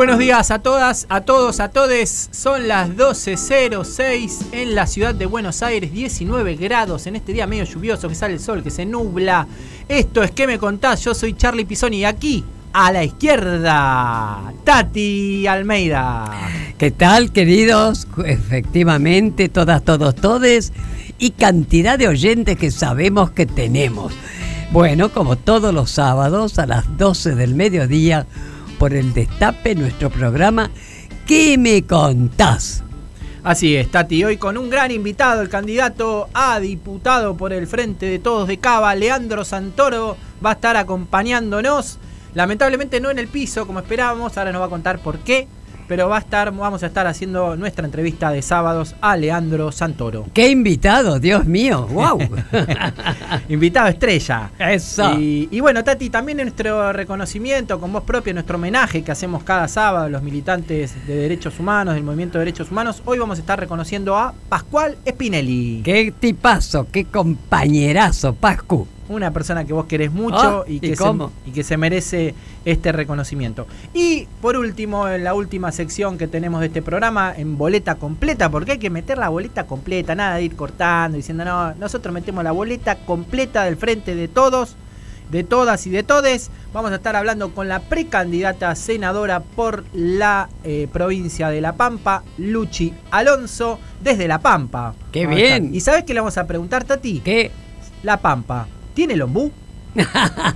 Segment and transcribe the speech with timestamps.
[0.00, 2.30] Buenos días a todas, a todos, a todes.
[2.32, 7.64] Son las 12.06 en la ciudad de Buenos Aires, 19 grados en este día medio
[7.64, 9.46] lluvioso que sale el sol, que se nubla.
[9.90, 11.04] Esto es ¿Qué me contás?
[11.04, 16.48] Yo soy Charlie Pisoni y aquí, a la izquierda, Tati Almeida.
[16.78, 18.08] ¿Qué tal, queridos?
[18.24, 20.72] Efectivamente, todas, todos, todes
[21.18, 24.14] y cantidad de oyentes que sabemos que tenemos.
[24.72, 28.26] Bueno, como todos los sábados a las 12 del mediodía,
[28.80, 30.70] por el Destape, nuestro programa
[31.26, 32.82] ¿Qué me contás?
[33.44, 38.06] Así es, Tati, hoy con un gran invitado, el candidato a diputado por el Frente
[38.06, 41.98] de Todos de Cava, Leandro Santoro, va a estar acompañándonos.
[42.32, 45.46] Lamentablemente no en el piso como esperábamos, ahora nos va a contar por qué
[45.90, 50.24] pero va a estar, vamos a estar haciendo nuestra entrevista de sábados a Leandro Santoro.
[50.32, 51.84] ¡Qué invitado, Dios mío!
[51.90, 52.20] ¡Wow!
[53.48, 54.52] invitado estrella.
[54.56, 55.18] Eso.
[55.18, 60.04] Y, bueno, Tati, también nuestro reconocimiento con voz propia, nuestro homenaje que hacemos cada sábado
[60.04, 63.58] a los militantes de derechos humanos, del movimiento de derechos humanos, hoy vamos a estar
[63.58, 65.82] reconociendo a Pascual Spinelli.
[65.84, 66.86] ¡Qué tipazo!
[66.92, 68.86] ¡Qué compañerazo, Pascu!
[69.10, 71.04] Una persona que vos querés mucho ah, y, que se,
[71.46, 73.66] y, que se, merece este reconocimiento.
[73.92, 78.48] Y por último, en la última sección que tenemos de este programa, en boleta completa,
[78.50, 82.44] porque hay que meter la boleta completa, nada de ir cortando, diciendo, no, nosotros metemos
[82.44, 84.76] la boleta completa del frente de todos,
[85.30, 86.52] de todas y de todes.
[86.72, 92.22] Vamos a estar hablando con la precandidata senadora por la eh, provincia de La Pampa,
[92.38, 94.94] Luchi Alonso, desde La Pampa.
[95.10, 95.74] ¡Qué bien!
[95.74, 97.20] ¿Y sabes qué le vamos a preguntar, Tati?
[97.20, 97.50] ¿Qué?
[98.04, 98.68] La Pampa.
[98.94, 99.52] ¿Tiene el ombú?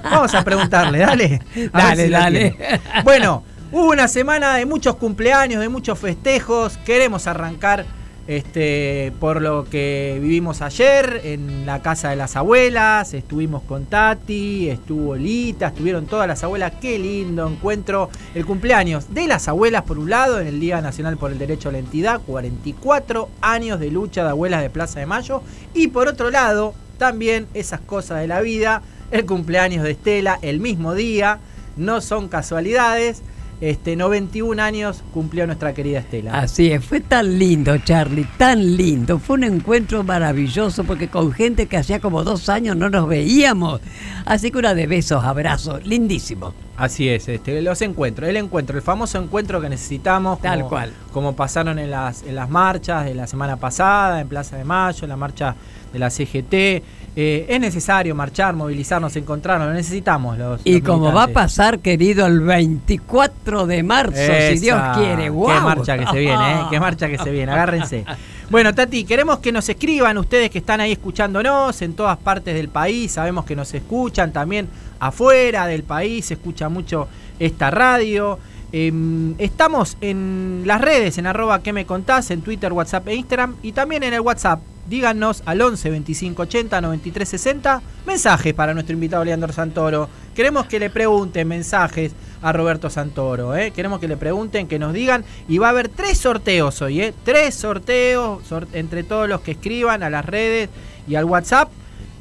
[0.03, 1.41] Vamos a preguntarle, dale.
[1.73, 2.57] dale, dale.
[3.05, 6.77] Bueno, hubo una semana de muchos cumpleaños, de muchos festejos.
[6.79, 7.85] Queremos arrancar
[8.27, 13.13] este, por lo que vivimos ayer en la casa de las abuelas.
[13.13, 16.73] Estuvimos con Tati, estuvo Lita, estuvieron todas las abuelas.
[16.81, 18.11] Qué lindo encuentro.
[18.35, 21.69] El cumpleaños de las abuelas, por un lado, en el Día Nacional por el Derecho
[21.69, 22.21] a la Entidad.
[22.27, 25.43] 44 años de lucha de abuelas de Plaza de Mayo.
[25.75, 30.61] Y por otro lado, también esas cosas de la vida, el cumpleaños de Estela el
[30.61, 31.39] mismo día,
[31.77, 33.23] no son casualidades.
[33.61, 36.39] Este, 91 años cumplió nuestra querida Estela.
[36.39, 39.19] Así es, fue tan lindo, Charlie, tan lindo.
[39.19, 43.81] Fue un encuentro maravilloso porque con gente que hacía como dos años no nos veíamos.
[44.27, 46.53] Así que una de besos, abrazos, lindísimo.
[46.77, 50.41] Así es, este, los encuentros, el encuentro, el famoso encuentro que necesitamos.
[50.41, 50.93] Tal cual.
[51.13, 55.05] Como pasaron en las, en las marchas de la semana pasada, en Plaza de Mayo,
[55.05, 55.55] en la marcha
[55.93, 56.83] de la CGT.
[57.17, 60.37] Eh, es necesario marchar, movilizarnos, encontrarnos, lo necesitamos.
[60.37, 64.19] Los, y como va a pasar, querido, el 24 de marzo,
[64.51, 65.31] si Dios quiere.
[65.31, 65.47] ¡Wow!
[65.47, 66.59] Qué marcha que se viene, ¿eh?
[66.71, 68.05] Qué marcha que se viene, agárrense.
[68.51, 72.69] Bueno, Tati, queremos que nos escriban ustedes que están ahí escuchándonos en todas partes del
[72.69, 73.13] país.
[73.13, 74.69] Sabemos que nos escuchan también
[75.01, 77.09] afuera del país, se escucha mucho
[77.39, 78.39] esta radio.
[78.77, 83.55] Em, estamos en las redes, en arroba que me contás, en Twitter, WhatsApp e Instagram
[83.63, 84.59] y también en el WhatsApp
[84.89, 90.09] díganos al 11 25 80 93 60 mensajes para nuestro invitado Leandro Santoro.
[90.35, 93.71] Queremos que le pregunten mensajes a Roberto Santoro, ¿eh?
[93.71, 97.15] queremos que le pregunten, que nos digan y va a haber tres sorteos hoy, ¿eh?
[97.25, 98.43] tres sorteos
[98.73, 100.69] entre todos los que escriban a las redes
[101.07, 101.71] y al WhatsApp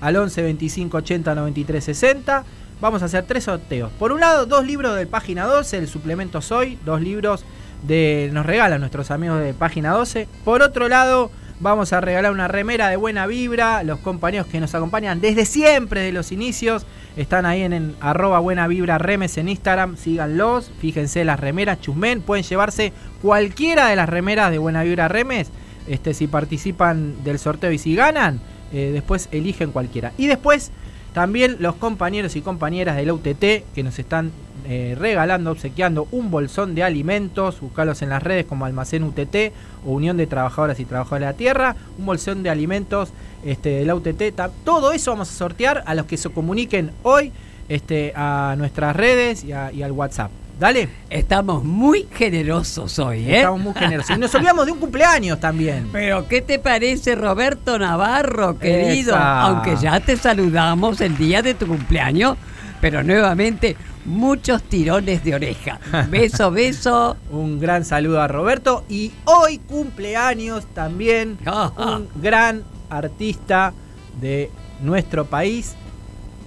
[0.01, 2.43] al 11 25 80 93 60.
[2.83, 3.93] Vamos a hacer tres sorteos.
[3.93, 7.45] Por un lado, dos libros de página 12, el suplemento Soy, dos libros
[7.81, 10.27] de nos regalan nuestros amigos de página 12.
[10.43, 13.83] Por otro lado, Vamos a regalar una remera de buena vibra.
[13.83, 16.85] Los compañeros que nos acompañan desde siempre, de los inicios,
[17.15, 19.95] están ahí en, arroba buena vibra remes en Instagram.
[19.95, 22.21] Síganlos, fíjense las remeras, chusmen.
[22.21, 25.51] Pueden llevarse cualquiera de las remeras de buena vibra remes.
[25.87, 28.41] Este, si participan del sorteo y si ganan,
[28.73, 30.11] eh, después eligen cualquiera.
[30.17, 30.71] Y después
[31.13, 33.43] también los compañeros y compañeras del UTT
[33.73, 34.31] que nos están
[34.65, 39.51] eh, regalando, obsequiando un bolsón de alimentos, buscarlos en las redes como Almacén UTT
[39.85, 43.09] o Unión de Trabajadoras y Trabajadores de la Tierra, un bolsón de alimentos
[43.43, 44.21] este, de la UTT.
[44.63, 47.31] Todo eso vamos a sortear a los que se comuniquen hoy
[47.69, 50.31] este, a nuestras redes y, al WhatsApp.
[50.59, 50.89] Dale.
[51.09, 53.37] Estamos muy generosos hoy, ¿eh?
[53.37, 54.15] Estamos muy generosos.
[54.15, 55.89] Y nos olvidamos de un cumpleaños también.
[55.91, 59.15] Pero, ¿qué te parece, Roberto Navarro, querido?
[59.15, 62.37] Aunque ya te saludamos el día de tu cumpleaños,
[62.81, 65.79] pero nuevamente muchos tirones de oreja.
[66.09, 67.17] Beso, beso.
[67.31, 71.37] Un gran saludo a Roberto y hoy cumpleaños también
[71.77, 73.73] un gran artista
[74.19, 74.51] de
[74.81, 75.75] nuestro país,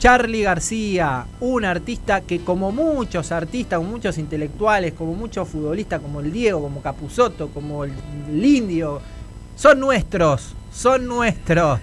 [0.06, 6.20] Charlie García, un artista que como muchos artistas, como muchos intelectuales, como muchos futbolistas, como
[6.20, 7.92] el Diego, como Capuzotto, como el,
[8.30, 9.00] Indio,
[9.56, 11.80] son nuestros, son nuestros,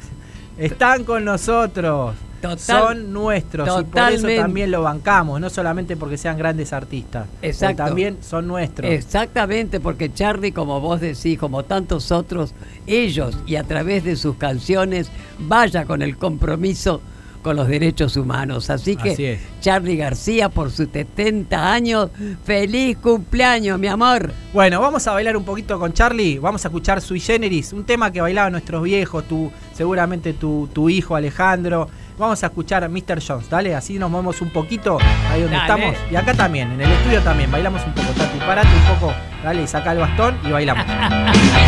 [0.58, 2.16] están con nosotros.
[2.60, 7.84] son nuestros y por eso también lo bancamos, no solamente porque sean grandes artistas, Exacto.
[7.84, 8.90] también son nuestros.
[8.90, 12.54] Exactamente, porque Charlie, como vos decís, como tantos otros,
[12.88, 15.10] ellos y a través de sus canciones,
[15.40, 17.02] vaya con el compromiso
[17.44, 18.72] con los derechos humanos.
[18.72, 22.10] Así que, Charlie García, por sus 70 años,
[22.44, 24.34] feliz cumpleaños, mi amor.
[24.54, 26.40] Bueno, vamos a bailar un poquito con Charlie.
[26.40, 30.90] Vamos a escuchar Sui Generis, un tema que bailaban nuestros viejos, tu, seguramente tu, tu
[30.90, 31.88] hijo Alejandro.
[32.18, 33.22] Vamos a escuchar a Mr.
[33.26, 35.00] Jones, dale, así nos movemos un poquito
[35.32, 35.96] ahí donde estamos.
[36.12, 38.38] Y acá también, en el estudio también, bailamos un poco, Tati.
[38.40, 39.14] Parate un poco,
[39.44, 40.86] dale, saca el bastón y bailamos.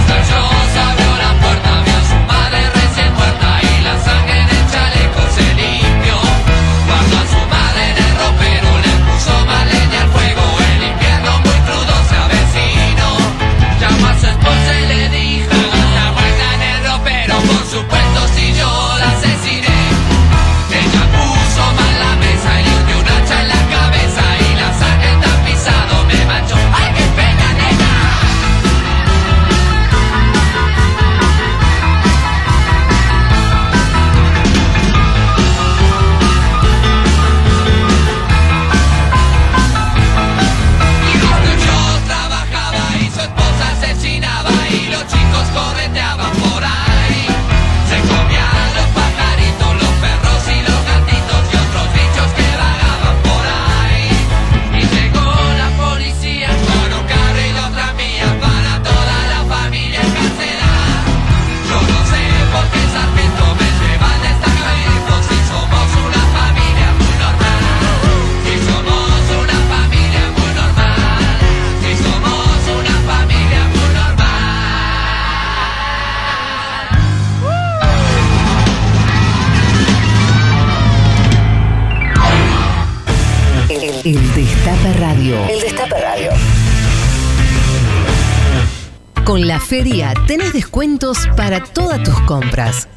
[89.36, 92.88] Con la feria tenés descuentos para todas tus compras.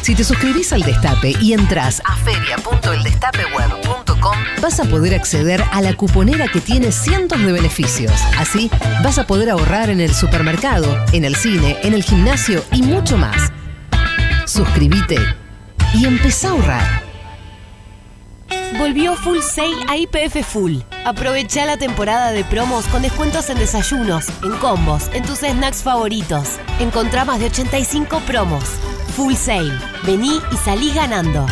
[0.00, 5.94] Si te suscribís al Destape y entras a feria.eldestapeweb.com, vas a poder acceder a la
[5.94, 8.12] cuponera que tiene cientos de beneficios.
[8.38, 8.70] Así,
[9.02, 13.18] vas a poder ahorrar en el supermercado, en el cine, en el gimnasio y mucho
[13.18, 13.50] más.
[14.46, 15.18] Suscríbete
[15.94, 17.07] y empezá a ahorrar.
[18.76, 20.76] Volvió Full Sale a IPF Full.
[21.04, 26.58] Aprovecha la temporada de promos con descuentos en desayunos, en combos, en tus snacks favoritos.
[26.78, 28.64] Encontrá más de 85 promos.
[29.16, 29.72] Full Sale.
[30.04, 31.46] Vení y salí ganando.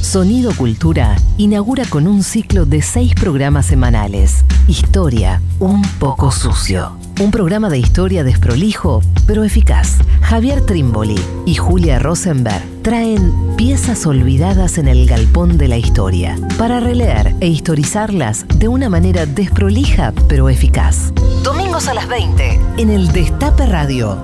[0.00, 4.44] Sonido Cultura inaugura con un ciclo de seis programas semanales.
[4.68, 6.96] Historia, un poco sucio.
[7.20, 9.96] Un programa de historia desprolijo, pero eficaz.
[10.22, 16.78] Javier Trimboli y Julia Rosenberg traen piezas olvidadas en el galpón de la historia para
[16.78, 21.12] releer e historizarlas de una manera desprolija, pero eficaz.
[21.42, 24.16] Domingos a las 20 en el Destape Radio.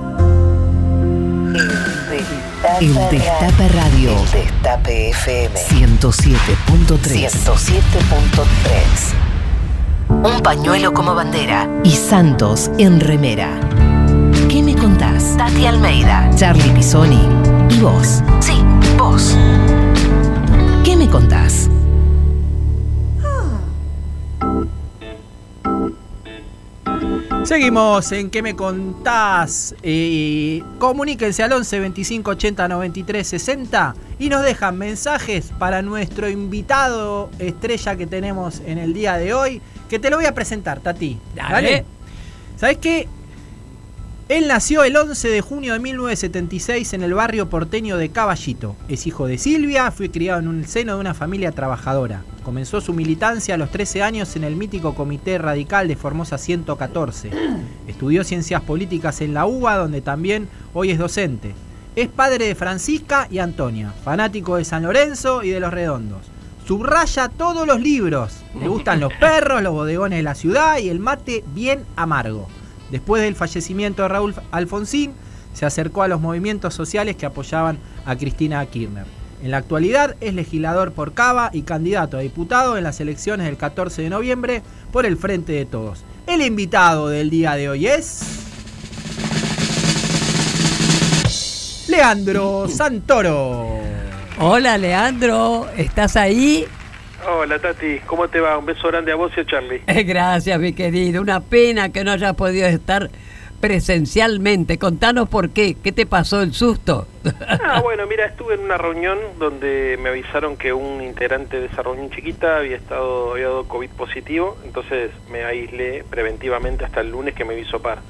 [2.80, 4.12] El Destape Radio.
[4.12, 5.58] El Destape FM.
[5.58, 7.30] 107.3.
[7.30, 7.34] 107.3.
[10.08, 11.68] Un pañuelo como bandera.
[11.82, 13.58] Y Santos en remera.
[14.48, 15.36] ¿Qué me contás?
[15.36, 18.22] Tati Almeida, Charlie Pisoni y vos.
[18.40, 18.62] Sí,
[18.96, 19.36] vos.
[20.84, 21.68] ¿Qué me contás?
[27.44, 29.74] Seguimos en ¿Qué me contás?
[29.82, 37.30] Eh, comuníquense al 11 25 80 93 60 y nos dejan mensajes para nuestro invitado
[37.38, 41.18] estrella que tenemos en el día de hoy, que te lo voy a presentar, Tati.
[41.34, 41.84] Dale.
[42.56, 43.08] ¿Sabes qué?
[44.28, 48.76] Él nació el 11 de junio de 1976 en el barrio porteño de Caballito.
[48.88, 52.22] Es hijo de Silvia, fue criado en el seno de una familia trabajadora.
[52.44, 57.30] Comenzó su militancia a los 13 años en el mítico Comité Radical de Formosa 114.
[57.88, 61.52] Estudió ciencias políticas en la UBA, donde también hoy es docente.
[61.96, 66.22] Es padre de Francisca y Antonia, fanático de San Lorenzo y de los Redondos.
[66.64, 68.36] Subraya todos los libros.
[68.58, 72.48] Le gustan los perros, los bodegones de la ciudad y el mate bien amargo.
[72.92, 75.14] Después del fallecimiento de Raúl Alfonsín,
[75.54, 79.06] se acercó a los movimientos sociales que apoyaban a Cristina Kirchner.
[79.42, 83.56] En la actualidad es legislador por Cava y candidato a diputado en las elecciones del
[83.56, 86.04] 14 de noviembre por el Frente de Todos.
[86.26, 88.20] El invitado del día de hoy es...
[91.88, 93.80] Leandro Santoro.
[94.38, 96.66] Hola Leandro, ¿estás ahí?
[97.28, 98.58] Hola Tati, ¿cómo te va?
[98.58, 99.82] Un beso grande a vos y a Charlie.
[100.04, 103.10] Gracias mi querido, una pena que no hayas podido estar
[103.60, 104.76] presencialmente.
[104.76, 107.06] Contanos por qué, ¿qué te pasó el susto?
[107.64, 111.82] Ah, bueno, mira, estuve en una reunión donde me avisaron que un integrante de esa
[111.82, 117.34] reunión chiquita había estado había dado COVID positivo, entonces me aislé preventivamente hasta el lunes
[117.34, 118.00] que me vi sopar.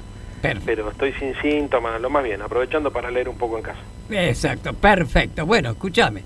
[0.65, 3.79] Pero estoy sin síntomas, lo más bien, aprovechando para leer un poco en casa.
[4.09, 5.45] Exacto, perfecto.
[5.45, 6.23] Bueno, escúchame.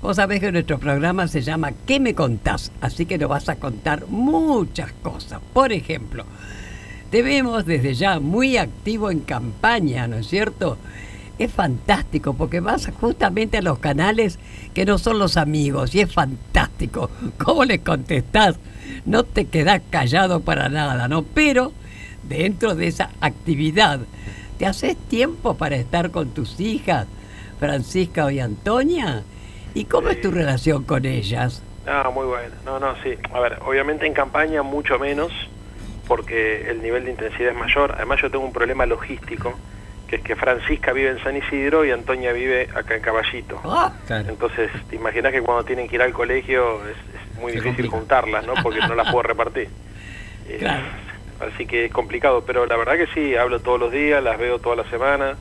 [0.00, 2.70] Vos sabés que nuestro programa se llama ¿Qué me contás?
[2.80, 5.40] Así que nos vas a contar muchas cosas.
[5.52, 6.24] Por ejemplo,
[7.10, 10.78] te vemos desde ya muy activo en campaña, ¿no es cierto?
[11.36, 14.38] Es fantástico porque vas justamente a los canales
[14.72, 17.10] que no son los amigos y es fantástico.
[17.38, 18.54] ¿Cómo les contestás?
[19.04, 21.24] No te quedás callado para nada, ¿no?
[21.24, 21.72] Pero
[22.28, 23.98] dentro de esa actividad,
[24.58, 27.08] ¿te haces tiempo para estar con tus hijas,
[27.58, 29.24] Francisca y Antonia?
[29.74, 31.62] ¿Y cómo es tu relación con ellas?
[31.86, 32.54] Ah, muy bueno.
[32.64, 33.14] No, no, sí.
[33.32, 35.32] A ver, obviamente en campaña mucho menos
[36.06, 37.92] porque el nivel de intensidad es mayor.
[37.96, 39.54] Además yo tengo un problema logístico,
[40.08, 43.60] que es que Francisca vive en San Isidro y Antonia vive acá en Caballito.
[43.64, 46.96] Ah, Entonces, te imaginas que cuando tienen que ir al colegio es,
[47.40, 48.54] muy difícil juntarlas, ¿no?
[48.62, 49.68] Porque no las puedo repartir.
[50.50, 50.66] Eh,
[51.40, 54.58] así que es complicado, pero la verdad que sí, hablo todos los días, las veo
[54.60, 55.36] toda la semana.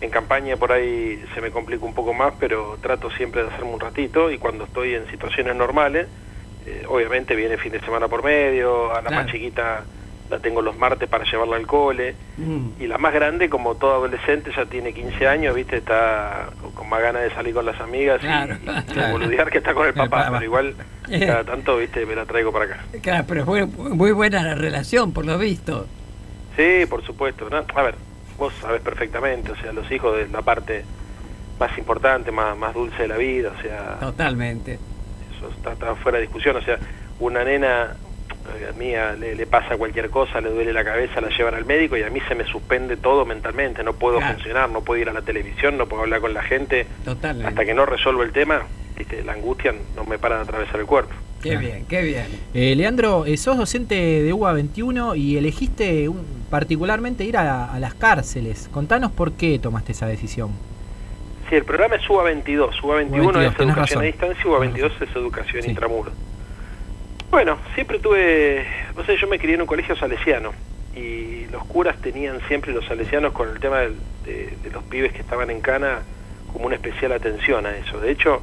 [0.00, 3.72] En campaña por ahí se me complica un poco más, pero trato siempre de hacerme
[3.72, 6.06] un ratito y cuando estoy en situaciones normales,
[6.66, 9.84] eh, obviamente viene fin de semana por medio, a la más chiquita
[10.30, 12.14] la tengo los martes para llevarla al cole.
[12.36, 12.80] Mm.
[12.80, 15.78] Y la más grande, como todo adolescente, ya tiene 15 años, ¿viste?
[15.78, 19.94] Está con más ganas de salir con las amigas y, boludear que está con el
[19.94, 20.74] papá, pero igual
[21.08, 21.26] eh.
[21.26, 22.04] cada tanto, ¿viste?
[22.06, 22.84] Me la traigo para acá.
[23.02, 25.86] Claro, pero fue muy buena la relación, por lo visto.
[26.56, 27.48] Sí, por supuesto.
[27.74, 27.94] A ver,
[28.38, 30.84] vos sabés perfectamente, o sea, los hijos de la parte
[31.58, 33.98] más importante, más, más dulce de la vida, o sea...
[33.98, 34.78] Totalmente.
[35.36, 36.78] Eso está, está fuera de discusión, o sea,
[37.18, 37.96] una nena
[38.68, 42.02] a mí le, pasa cualquier cosa, le duele la cabeza, la llevan al médico y
[42.02, 45.22] a mí se me suspende todo mentalmente, no puedo funcionar, no puedo ir a la
[45.22, 48.62] televisión, no puedo hablar con la gente, hasta que no resuelvo el tema,
[49.24, 51.14] la angustia no me para de atravesar el cuerpo.
[51.42, 52.26] Qué bien, qué bien.
[52.52, 56.08] Eh, Leandro, eh, sos docente de UBA 21 y elegiste
[56.50, 58.68] particularmente ir a, las cárceles.
[58.72, 60.50] Contanos por qué tomaste esa decisión.
[61.48, 62.82] Sí, el programa es UBA 22.
[62.82, 66.10] UBA 21 es educación a distancia, UBA 22 es educación intramuro.
[67.30, 68.64] Bueno, siempre tuve,
[68.96, 70.52] no sé, yo me crié en un colegio salesiano
[70.96, 75.50] y los curas tenían siempre los salesianos con el tema de, los pibes que estaban
[75.50, 76.00] en cana
[76.52, 78.00] como una especial atención a eso.
[78.00, 78.42] De hecho,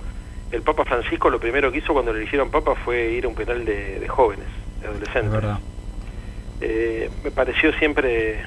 [0.56, 3.36] el Papa Francisco lo primero que hizo cuando le eligieron Papa fue ir a un
[3.36, 4.48] penal de, jóvenes,
[4.80, 5.44] de adolescentes.
[6.62, 8.42] Eh, me pareció siempre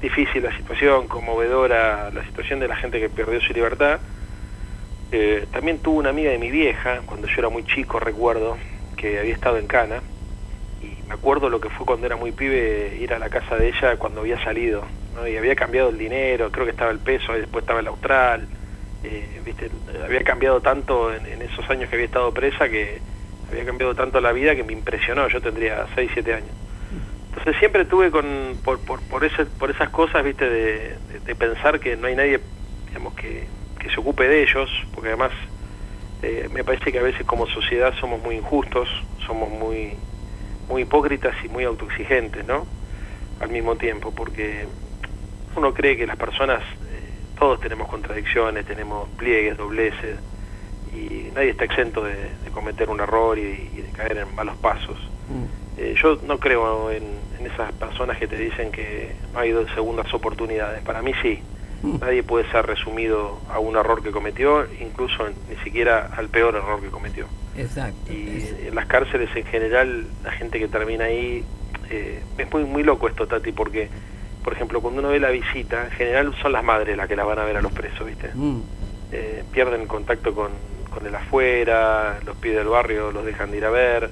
[0.00, 3.98] difícil la situación, conmovedora la situación de la gente que perdió su libertad.
[5.10, 8.56] Eh, también tuve una amiga de mi vieja, cuando yo era muy chico, recuerdo,
[8.96, 10.02] que había estado en Cana
[10.80, 13.68] y me acuerdo lo que fue cuando era muy pibe ir a la casa de
[13.68, 14.84] ella cuando había salido
[15.28, 18.46] y había cambiado el dinero, creo que estaba el peso, después estaba el austral,
[19.04, 19.70] eh, ¿viste?
[20.04, 23.00] había cambiado tanto en, esos años que había estado presa que
[23.50, 26.50] había cambiado tanto la vida que me impresionó, yo tendría 6, 7 años.
[27.30, 31.78] Entonces siempre tuve con, por, por, por, ese, por esas cosas, viste, de, de, pensar
[31.78, 32.40] que no hay nadie,
[32.88, 33.46] digamos, que,
[33.92, 35.32] se ocupe de ellos, porque además
[36.22, 38.88] eh, me parece que a veces como sociedad somos muy injustos,
[39.26, 39.94] somos muy,
[40.68, 42.66] muy hipócritas y muy autoexigentes, ¿no?
[43.40, 44.66] Al mismo tiempo, porque
[45.56, 46.62] uno cree que las personas,
[47.40, 50.18] todos tenemos contradicciones, tenemos pliegues, dobleces,
[50.94, 54.98] y nadie está exento de, cometer un error y, de caer en malos pasos.
[55.28, 55.80] Mm.
[55.80, 57.04] Eh, yo no creo en,
[57.38, 60.82] en, esas personas que te dicen que no ha habido segundas oportunidades.
[60.82, 61.42] Para mí sí.
[61.82, 66.82] Nadie puede ser resumido a un error que cometió, incluso ni siquiera al peor error
[66.82, 67.24] que cometió.
[67.56, 68.12] Exacto.
[68.12, 71.42] Y en las cárceles en general, la gente que termina ahí,
[71.88, 73.88] eh, es muy, muy loco esto, Tati, porque,
[74.42, 77.24] por ejemplo, cuando uno ve la visita, en general son las madres las que la
[77.24, 78.30] van a ver a los presos, ¿viste?
[78.34, 78.60] Mm.
[79.12, 80.50] Eh, pierden el contacto con,
[80.88, 84.10] con el afuera, los pibes del barrio los dejan de ir a ver.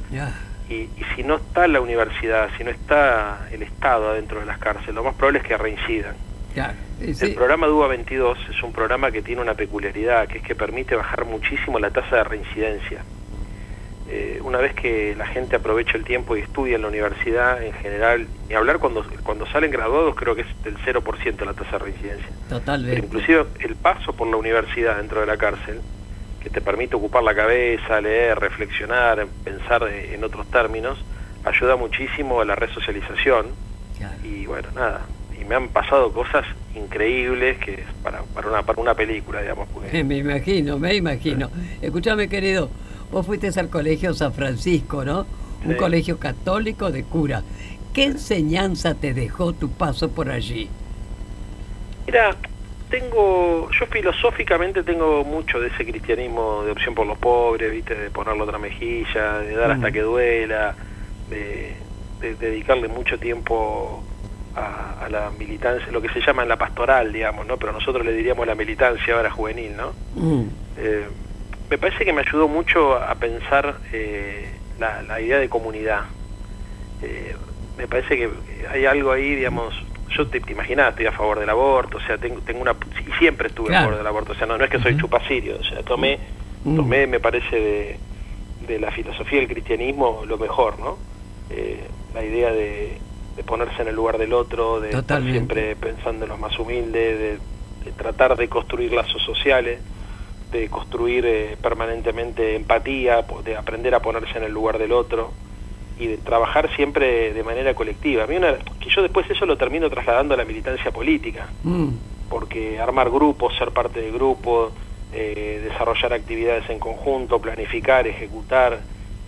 [0.69, 4.59] Y, y, si no está la universidad, si no está el Estado adentro de las
[4.59, 6.15] cárceles, lo más probable es que reincidan.
[7.01, 10.97] El programa DUA 22 es un programa que tiene una peculiaridad, que es que permite
[10.97, 13.05] bajar muchísimo la tasa de reincidencia.
[14.11, 17.75] Eh, una vez que la gente aprovecha el tiempo y estudia en la universidad en
[17.75, 21.79] general, y hablar cuando, cuando salen graduados creo que es del 0% la tasa de
[21.79, 22.29] reincidencia.
[22.49, 23.05] Totalmente.
[23.05, 25.83] inclusive el paso por la universidad dentro de la cárcel,
[26.43, 30.99] que te permite ocupar la cabeza, leer, reflexionar, pensar en otros términos,
[31.45, 33.47] ayuda muchísimo a la resocialización.
[34.25, 35.03] Y bueno, nada,
[35.39, 39.69] y me han pasado cosas increíbles que para, para, una, para una película, digamos.
[39.93, 41.51] Me imagino, me imagino.
[41.83, 42.71] Escúchame, querido,
[43.11, 45.27] vos fuiste al colegio San Francisco, ¿no?
[45.65, 47.43] Un colegio católico de cura.
[47.93, 50.69] ¿Qué enseñanza te dejó tu paso por allí?
[52.07, 52.37] Mira,
[52.91, 58.11] tengo, yo filosóficamente tengo mucho de ese cristianismo de opción por los pobres, viste, de
[58.11, 59.93] ponerle otra mejilla, de dar hasta mm.
[59.93, 60.75] que duela,
[61.29, 61.75] de,
[62.21, 64.03] dedicarle mucho tiempo
[64.55, 67.57] a, la militancia, lo que se llama en la pastoral, digamos, ¿no?
[67.57, 69.93] Pero nosotros le diríamos la militancia ahora juvenil, ¿no?
[70.15, 70.45] Mm.
[70.79, 71.07] Eh,
[71.71, 74.49] me parece que me ayudó mucho a pensar eh,
[74.79, 76.05] la, idea de comunidad.
[77.03, 77.37] Eh,
[77.77, 78.31] me parece que
[78.71, 79.75] hay algo ahí, digamos,
[80.17, 82.75] yo te, te imaginás, estoy a favor del aborto, o sea, tengo, tengo una,
[83.07, 85.59] y siempre estuve a favor del aborto, o sea, no, no es que soy chupacirio,
[85.61, 86.19] o sea, tomé,
[86.65, 86.77] mm.
[86.77, 87.99] tomé, me parece, de,
[88.67, 90.99] de la filosofía del cristianismo lo mejor, ¿no?
[91.51, 91.83] Eh,
[92.15, 92.99] la idea de,
[93.47, 97.41] ponerse en el lugar del otro, de estar siempre pensando en los más humildes,
[97.85, 99.81] de, tratar de construir lazos sociales,
[100.51, 105.33] de construir eh, permanentemente empatía, de aprender a ponerse en el lugar del otro
[105.99, 108.25] y de trabajar siempre de manera colectiva.
[108.25, 111.89] A mí una, que yo después eso lo termino trasladando a la militancia política, mm.
[112.31, 114.73] porque armar grupos, ser parte de grupos,
[115.13, 118.81] eh, desarrollar actividades en conjunto, planificar, ejecutar,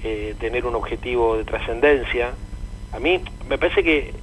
[0.05, 2.33] eh, tener un objetivo de trascendencia.
[2.93, 4.15] A mí me parece que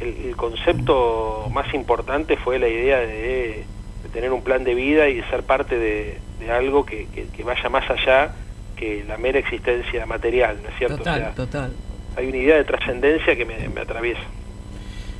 [0.00, 3.64] el, concepto más importante fue la idea de,
[4.12, 6.18] tener un plan de vida y de ser parte de,
[6.50, 7.06] algo que,
[7.44, 8.30] vaya más allá
[8.76, 10.98] que la mera existencia material, ¿no es cierto?
[10.98, 11.72] Total, total
[12.16, 14.22] hay una idea de trascendencia que me, atraviesa.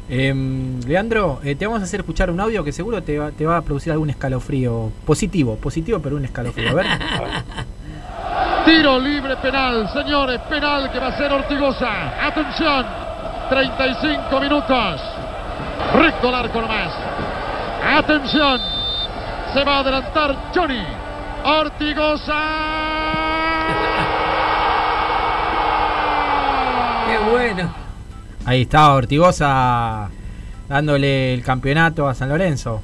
[0.08, 3.44] Em, Leandro, eh, te vamos a hacer escuchar un audio que seguro te va, te
[3.44, 6.70] va a producir algún escalofrío positivo, positivo pero un escalofrío.
[6.70, 6.86] A ver.
[8.64, 12.26] Tiro libre penal, señores, penal que va a ser Ortigosa.
[12.26, 12.86] Atención,
[13.50, 15.00] 35 minutos.
[15.94, 16.92] Recto el arco nomás.
[17.84, 18.60] Atención,
[19.52, 21.05] se va a adelantar Johnny.
[21.46, 22.42] Ortigosa.
[27.30, 27.72] bueno.
[28.44, 30.10] Ahí está Ortigosa
[30.68, 32.82] dándole el campeonato a San Lorenzo.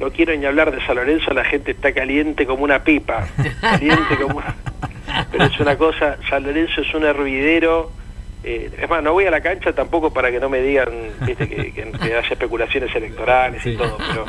[0.00, 3.28] No, quiero ni hablar de San Lorenzo, la gente está caliente como una pipa.
[3.60, 4.42] Caliente como
[5.30, 7.92] Pero es una cosa, San Lorenzo es un hervidero.
[8.48, 10.88] Eh, es más, no voy a la cancha tampoco para que no me digan
[11.26, 14.24] que, haya especulaciones electorales y todo, pero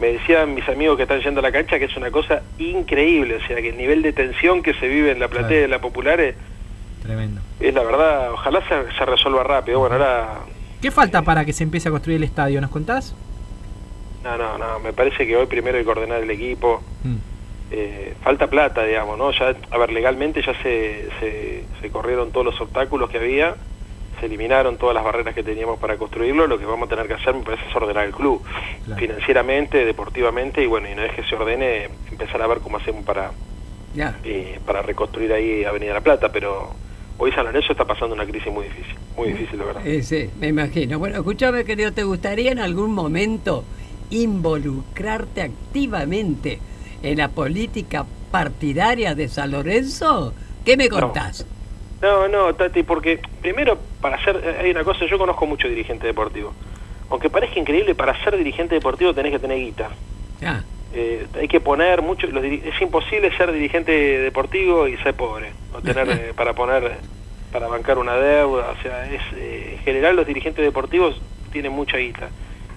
[0.00, 3.36] me decían mis amigos que están yendo a la cancha que es una cosa increíble,
[3.36, 5.80] o sea, que el nivel de tensión que se vive en la platea de la
[5.80, 6.34] Popular es,
[7.02, 7.40] Tremendo.
[7.60, 9.80] Es la verdad, ojalá se, resuelva rápido.
[9.80, 10.40] Bueno, ahora...
[10.80, 12.60] ¿Qué falta para que se empiece a construir el estadio?
[12.60, 13.14] ¿Nos contás?
[14.22, 14.78] No, no, no.
[14.80, 16.82] Me parece que hoy primero hay que ordenar el equipo.
[17.04, 17.16] Mm.
[17.70, 19.30] Eh, falta plata, digamos, ¿no?
[19.32, 23.56] Ya, a ver, legalmente ya se, se, corrieron todos los obstáculos que había,
[24.20, 26.46] se eliminaron todas las barreras que teníamos para construirlo.
[26.46, 28.42] Lo que vamos a tener que hacer, me parece, es ordenar el club,
[28.96, 33.04] financieramente, deportivamente, y bueno, y una vez que se ordene, empezar a ver cómo hacemos
[33.04, 33.32] para,
[34.24, 36.70] eh, para reconstruir ahí Avenida La Plata, pero
[37.18, 39.82] hoy San Lorenzo está pasando una crisis muy difícil, muy difícil, de verdad.
[40.02, 40.98] sí, me imagino.
[40.98, 43.64] Bueno, escúchame, querido, ¿te gustaría en algún momento
[44.10, 46.60] involucrarte activamente
[47.02, 50.34] en la política partidaria de San Lorenzo?
[50.64, 51.46] ¿Qué me contás?
[52.00, 56.52] No, no, Tati, porque primero, para hacer, hay una cosa, yo conozco mucho dirigente deportivo.
[57.10, 59.90] Aunque parezca increíble, para ser dirigente deportivo tenés que tener guita.
[60.40, 60.64] Ya.
[60.94, 66.08] Eh, hay que poner mucho, es imposible ser dirigente deportivo y ser pobre, o tener
[66.10, 66.98] eh, para poner,
[67.52, 71.20] para bancar una deuda, o sea, es, eh, en general los dirigentes deportivos
[71.52, 72.30] tienen mucha guita.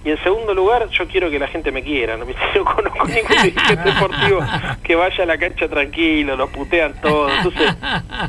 [0.03, 3.43] Y en segundo lugar, yo quiero que la gente me quiera, no, no conozco ningún
[3.43, 4.39] dirigente deportivo
[4.83, 7.75] que vaya a la cancha tranquilo, lo putean todo, entonces,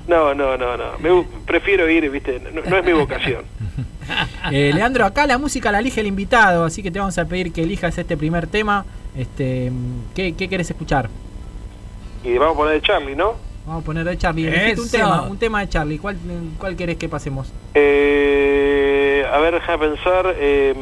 [0.07, 3.45] no, no, no, no, me, prefiero ir, viste, no, es mi vocación.
[4.51, 7.63] Leandro, acá la música la elige el invitado, así que te vamos a pedir que
[7.63, 8.85] elijas este primer tema.
[9.17, 9.73] Este,
[10.15, 11.09] ¿qué, ¿Qué querés escuchar?
[12.23, 13.35] Y vamos a poner de Charlie, ¿no?
[13.67, 14.75] Vamos a poner de Charlie.
[14.77, 15.99] Un tema, un tema de Charlie.
[15.99, 16.17] ¿Cuál,
[16.59, 17.53] cuál querés que pasemos?
[17.75, 20.35] Eh, a ver, deja pensar.
[20.37, 20.75] Eh,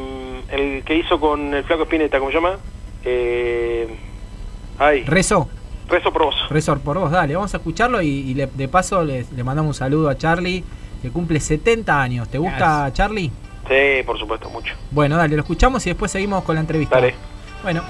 [0.51, 2.57] el que hizo con el flaco Spinetta, ¿cómo se llama?
[3.03, 3.87] Eh,
[4.79, 5.03] ay.
[5.05, 5.49] Rezo.
[5.87, 6.35] Rezo por vos.
[6.49, 7.35] Rezo por vos, dale.
[7.35, 10.63] Vamos a escucharlo y, de paso le, le, mandamos un saludo a Charlie,
[11.01, 12.29] que cumple 70 años.
[12.29, 13.31] ¿Te gusta Charlie?
[13.67, 14.73] Sí, por supuesto, mucho.
[14.91, 16.95] Bueno, dale, lo escuchamos y después seguimos con la entrevista.
[16.95, 17.15] Dale.
[17.63, 17.83] Bueno.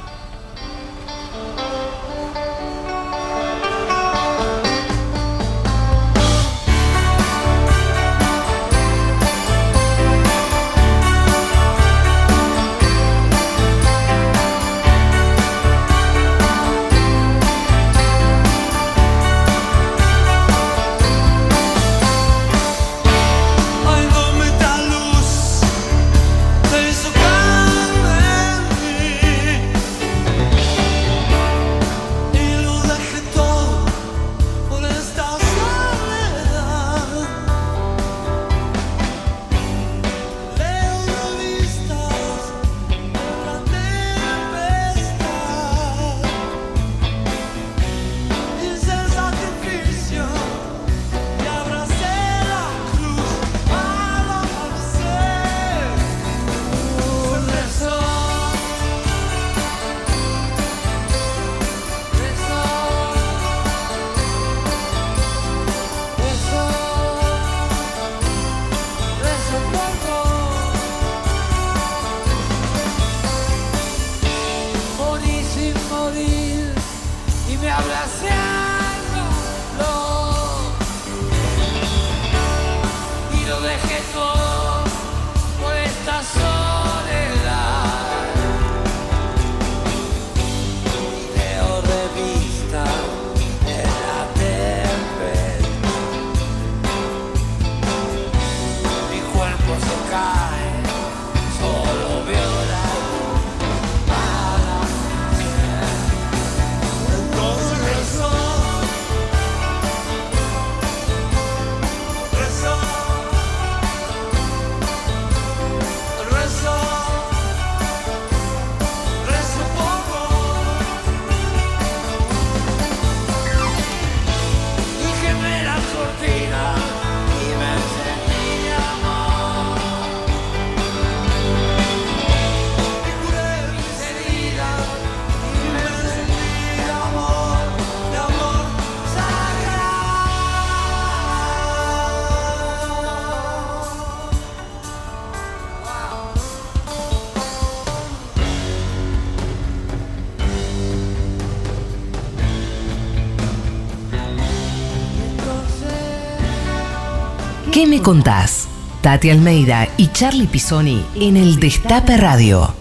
[157.71, 158.67] ¿Qué me contás?
[158.99, 162.73] Tati Almeida y Charlie Pisoni en el Destape Radio.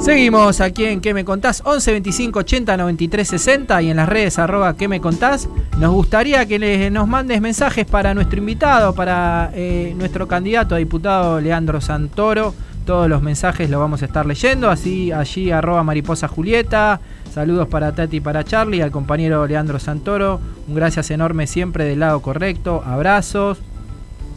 [0.00, 1.62] Seguimos aquí en ¿Qué me contás?
[1.64, 5.48] 11 25 80 93 60 y en las redes arroba ¿Qué me contás?
[5.78, 11.40] Nos gustaría que nos mandes mensajes para nuestro invitado, para eh, nuestro candidato a diputado
[11.40, 12.52] Leandro Santoro.
[12.84, 17.00] Todos los mensajes los vamos a estar leyendo, así allí arroba mariposa Julieta.
[17.38, 20.40] Saludos para Tati para Charlie, al compañero Leandro Santoro.
[20.66, 22.82] Un gracias enorme siempre del lado correcto.
[22.84, 23.58] Abrazos.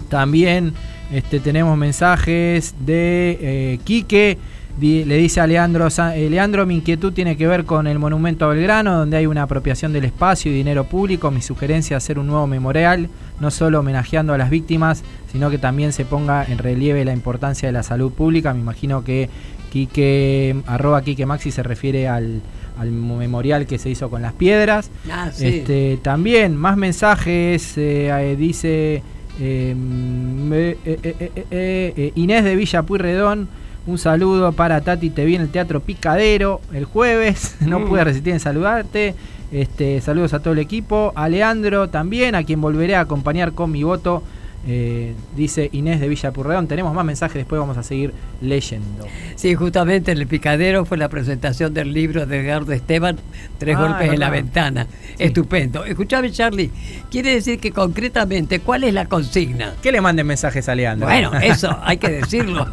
[0.08, 0.74] También
[1.12, 4.38] este, tenemos mensajes de eh, Quique
[4.80, 8.50] le dice a Leandro, eh, Leandro, mi inquietud tiene que ver con el monumento a
[8.50, 11.32] Belgrano, donde hay una apropiación del espacio y dinero público.
[11.32, 13.10] Mi sugerencia es hacer un nuevo memorial,
[13.40, 17.68] no solo homenajeando a las víctimas, sino que también se ponga en relieve la importancia
[17.68, 18.54] de la salud pública.
[18.54, 19.30] Me imagino que
[19.72, 22.42] Quique, arroba Quique Maxi se refiere al,
[22.80, 24.92] memorial que se hizo con las piedras.
[25.10, 29.04] Ah, este, también, más mensajes, eh, eh, dice
[32.16, 33.48] Inés de Villa Puyredón
[33.88, 37.88] un saludo para Tati, te vi en el Teatro Picadero el jueves, no mm.
[37.88, 39.16] pude resistir en saludarte.
[39.52, 43.72] Este, saludos a todo el equipo, a Leandro también, a quien volveré a acompañar con
[43.72, 44.24] mi voto
[44.68, 46.68] eh, dice Inés de Villa Purredón.
[46.68, 49.06] Tenemos más mensajes, después vamos a seguir leyendo.
[49.36, 53.18] Sí, justamente en el picadero fue la presentación del libro de Edgardo Esteban,
[53.58, 54.88] Tres ah, golpes en la ventana.
[55.18, 55.84] Estupendo.
[55.84, 56.72] Escuchame, Charlie,
[57.10, 59.74] quiere decir que concretamente, ¿cuál es la consigna?
[59.82, 61.08] Que le manden mensajes a Leandro.
[61.08, 62.68] Bueno, eso hay que decirlo.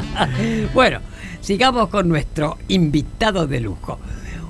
[0.74, 1.00] bueno,
[1.40, 3.98] sigamos con nuestro invitado de lujo.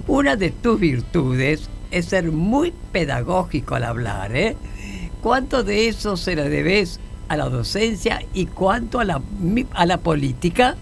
[0.06, 4.56] Una de tus virtudes es ser muy pedagógico al hablar, ¿eh?
[5.20, 9.20] ¿Cuánto de eso se le debes a la docencia y cuánto a la,
[9.74, 10.76] a la política?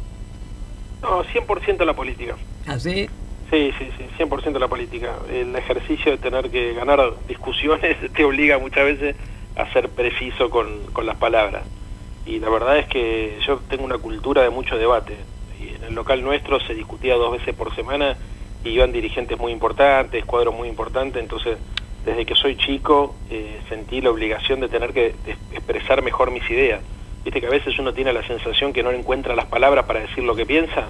[1.02, 2.36] No, 100% a la política.
[2.66, 3.08] ¿Ah, sí?
[3.50, 5.16] Sí, sí, sí, 100% a la política.
[5.30, 9.16] El ejercicio de tener que ganar discusiones te obliga muchas veces
[9.56, 11.64] a ser preciso con, con las palabras.
[12.24, 15.16] Y la verdad es que yo tengo una cultura de mucho debate.
[15.60, 18.16] Y en el local nuestro se discutía dos veces por semana
[18.64, 21.58] y iban dirigentes muy importantes, cuadros muy importantes, entonces
[22.08, 25.14] desde que soy chico eh, sentí la obligación de tener que
[25.52, 26.80] expresar mejor mis ideas.
[27.22, 30.24] Viste que a veces uno tiene la sensación que no encuentra las palabras para decir
[30.24, 30.88] lo que piensa.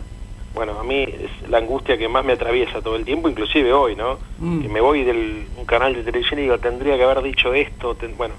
[0.54, 3.96] Bueno, a mí es la angustia que más me atraviesa todo el tiempo, inclusive hoy,
[3.96, 4.18] ¿no?
[4.38, 4.62] Mm.
[4.62, 7.96] Que me voy del un canal de televisión y digo, tendría que haber dicho esto.
[8.16, 8.34] bueno,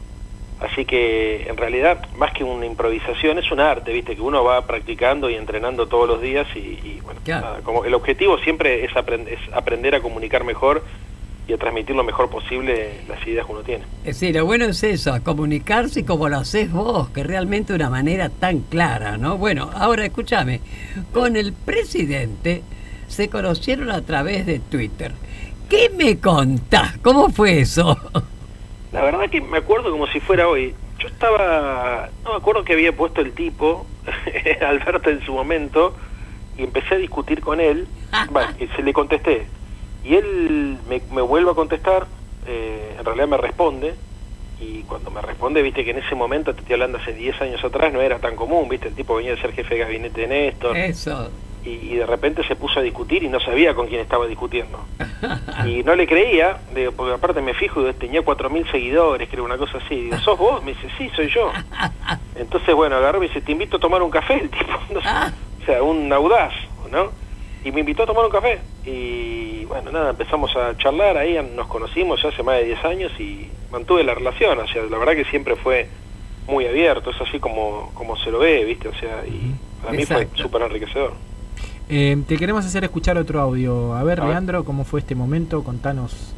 [0.62, 4.16] así que en realidad, más que una improvisación, es un arte, ¿viste?
[4.16, 7.20] Que uno va practicando y entrenando todos los días y, bueno,
[7.64, 10.84] como el objetivo siempre es, es aprender a comunicar mejor
[11.50, 13.84] y a transmitir lo mejor posible las ideas que uno tiene.
[14.14, 17.90] Sí, lo bueno es eso, a comunicarse como lo haces vos, que realmente de una
[17.90, 19.38] manera tan clara, ¿no?
[19.38, 20.62] Bueno, ahora escúchame,
[21.12, 22.62] con el presidente
[23.08, 25.12] se conocieron a través de Twitter.
[25.68, 27.00] ¿Qué me contás?
[27.00, 27.98] ¿Cómo fue eso?
[28.92, 30.76] La verdad que me acuerdo como si fuera hoy.
[31.00, 33.88] Yo estaba, no me acuerdo que había puesto el tipo,
[34.68, 35.96] Alberto en su momento,
[36.60, 37.88] y empecé a discutir con él,
[38.32, 39.48] bueno, y se le contesté,
[40.04, 42.08] y él me, me vuelve a contestar,
[42.48, 43.96] eh, en realidad me responde,
[44.62, 47.64] y cuando me responde, viste que en ese momento, te estoy hablando hace 10 años
[47.64, 50.28] atrás, no era tan común, viste, el tipo venía de ser jefe de gabinete de
[50.28, 50.76] Néstor.
[50.78, 51.30] Eso.
[51.64, 54.80] Y, de repente se puso a discutir y no sabía con quién estaba discutiendo.
[55.66, 59.78] y no le creía, digo, porque aparte me fijo, tenía 4.000 seguidores, creo, una cosa
[59.78, 59.96] así.
[59.96, 60.64] Digo, ¿sos vos?
[60.64, 61.52] Me dice, sí, soy yo.
[62.36, 64.72] Entonces, bueno, agarró y me dice, te invito a tomar un café, el tipo.
[64.96, 66.54] o sea, un audaz,
[66.92, 67.12] ¿no?
[67.64, 68.60] Y me invitó a tomar un café.
[68.86, 73.12] Y bueno, nada, empezamos a charlar ahí, nos conocimos ya hace más de 10 años
[73.20, 75.88] y mantuve la relación, o sea, la verdad que siempre fue
[76.48, 78.88] muy abierto, es así como, como se lo ve, ¿viste?
[78.88, 81.14] O sea, y para mí fue súper enriquecedor.
[81.88, 83.94] Eh, te queremos hacer escuchar otro audio.
[83.94, 85.64] A ver, Leandro, ¿cómo fue este momento?
[85.64, 86.34] Contanos.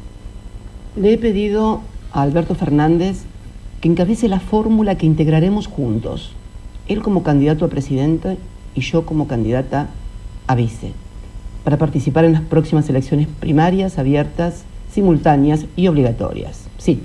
[0.96, 1.80] Le he pedido
[2.12, 3.24] a Alberto Fernández
[3.80, 6.34] que encabece la fórmula que integraremos juntos.
[6.86, 8.36] Él como candidato a presidente
[8.74, 9.88] y yo como candidata
[10.46, 10.92] a vice
[11.64, 16.68] para participar en las próximas elecciones primarias, abiertas, simultáneas y obligatorias.
[16.78, 17.02] Sí,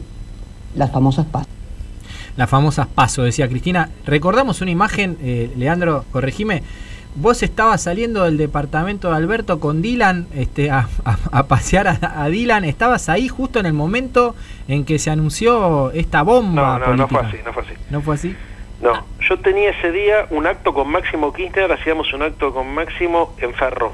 [0.75, 1.47] las famosas PASO.
[2.35, 3.89] Las famosas PASO, decía Cristina.
[4.05, 6.63] Recordamos una imagen, eh, Leandro, corregime.
[7.15, 10.87] Vos estabas saliendo del departamento de Alberto con Dylan este, a,
[11.47, 12.63] pasear a, Dylan.
[12.63, 14.35] ¿Estabas ahí justo en el momento
[14.67, 16.77] en que se anunció esta bomba?
[16.77, 17.73] No, no, no fue así, no fue así.
[17.89, 18.35] ¿No fue así?
[18.81, 23.33] No, yo tenía ese día un acto con Máximo Kirchner, hacíamos un acto con Máximo
[23.39, 23.93] en Ferro.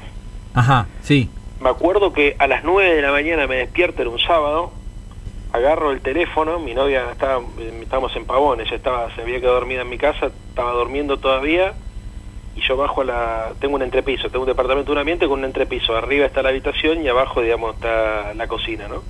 [0.54, 1.30] Ajá, sí.
[1.60, 4.72] Me acuerdo que a las 9 de la mañana me despierto, era un sábado,
[5.54, 7.42] agarro el teléfono, mi novia estaba,
[7.82, 11.74] estábamos en Pavón, ella estaba, se había quedado dormida en mi casa, estaba durmiendo todavía,
[12.56, 13.54] y yo bajo a la...
[13.60, 15.96] Tengo un entrepiso, tengo un departamento de un ambiente con un entrepiso.
[15.96, 19.02] Arriba está la habitación y abajo, digamos, está la cocina, ¿no?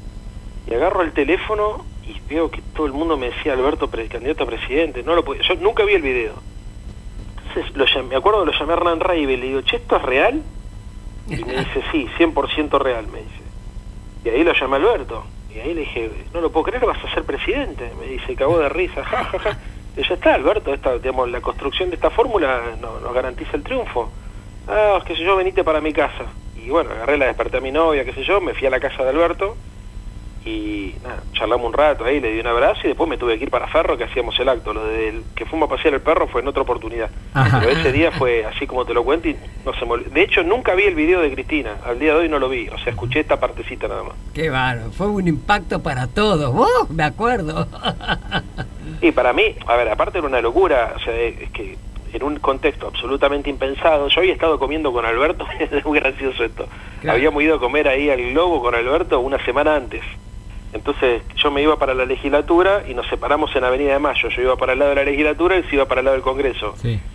[0.68, 4.48] Y agarro el teléfono y veo que todo el mundo me decía Alberto, candidato a
[4.48, 5.04] presidente.
[5.04, 6.36] No lo Yo nunca vi el video.
[7.48, 9.98] Entonces lo llamé, me acuerdo, lo llamé a Hernán Raibe y le digo, che, ¿esto
[9.98, 10.42] es real?
[11.28, 13.42] Y me dice, sí, 100% real, me dice.
[14.26, 15.24] Y ahí lo llamé Alberto.
[15.54, 17.92] Y ahí le dije, no lo puedo creer, vas a ser presidente.
[18.00, 19.40] Me dice, cagó de risa, jajaja.
[19.40, 19.60] Ja, ja.
[19.96, 24.10] Ya está, Alberto, esta, digamos, la construcción de esta fórmula nos garantiza el triunfo.
[24.68, 26.26] Ah, qué sé yo, venite para mi casa.
[26.56, 28.80] Y bueno, agarré la desperté a mi novia, qué sé yo, me fui a la
[28.80, 29.56] casa de Alberto
[30.46, 33.46] y nada, charlamos un rato ahí, le di un abrazo y después me tuve que
[33.46, 34.74] ir para Ferro que hacíamos el acto.
[34.74, 37.10] Lo del que fuimos a pasear el perro fue en otra oportunidad.
[37.34, 40.44] Pero ese día fue así como te lo cuento y no se me De hecho,
[40.44, 41.78] nunca vi el video de Cristina.
[41.86, 42.68] Al día de hoy no lo vi.
[42.70, 44.14] O sea, escuché esta partecita nada más.
[44.34, 44.92] Qué bárbaro.
[44.92, 46.54] Fue un impacto para todos.
[46.54, 46.88] ¡Oh!
[46.90, 47.68] Me acuerdo.
[49.02, 50.94] y para mí, a ver, aparte era una locura.
[50.98, 51.78] O sea, es que
[52.14, 54.08] en un contexto absolutamente impensado.
[54.08, 56.68] Yo había estado comiendo con Alberto, es muy gracioso esto.
[57.08, 60.02] Habíamos ido a comer ahí al Globo con Alberto una semana antes.
[60.74, 64.30] Entonces yo me iba para la legislatura y nos separamos en Avenida de Mayo.
[64.30, 66.16] Yo iba para el lado de la legislatura y él se iba para el lado
[66.16, 66.74] del Congreso.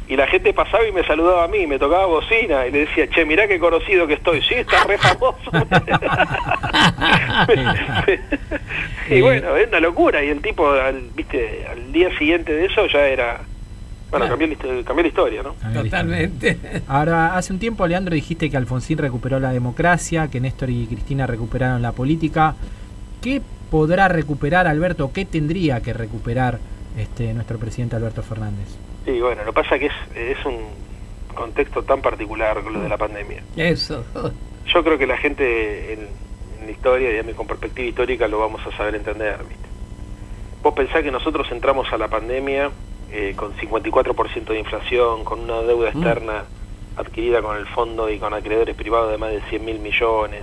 [0.08, 3.08] Y la gente pasaba y me saludaba a mí, me tocaba bocina y le decía,
[3.10, 4.40] che, mirá qué conocido que estoy.
[4.42, 5.50] Sí, está re famoso.
[9.10, 10.22] y bueno, es una locura.
[10.22, 13.40] Y el tipo, al, viste, al día siguiente de eso ya era...
[14.10, 15.54] Bueno, cambió, la historia, ¿no?
[15.74, 16.56] Totalmente.
[16.86, 21.26] Ahora, hace un tiempo, Leandro, dijiste que Alfonsín recuperó la democracia, que Néstor y Cristina
[21.26, 22.54] recuperaron la política.
[23.20, 25.12] ¿Qué podrá recuperar Alberto?
[25.12, 26.58] ¿Qué tendría que recuperar
[26.96, 28.68] este nuestro presidente Alberto Fernández?
[29.04, 30.58] Sí, bueno, lo que pasa es que es, es un
[31.34, 33.42] contexto tan particular lo de la pandemia.
[33.56, 34.04] Eso.
[34.66, 36.08] Yo creo que la gente en,
[36.64, 39.38] la historia, digamos, con perspectiva histórica, lo vamos a saber entender.
[39.48, 39.68] ¿viste?
[40.62, 42.70] Vos pensás que nosotros entramos a la pandemia
[43.10, 45.96] eh, con 54% de inflación, con una deuda mm.
[45.96, 46.44] externa
[46.98, 50.42] adquirida con el fondo y con acreedores privados de más de 100 mil millones,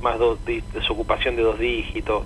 [0.00, 0.38] más dos,
[0.72, 2.24] desocupación de dos dígitos,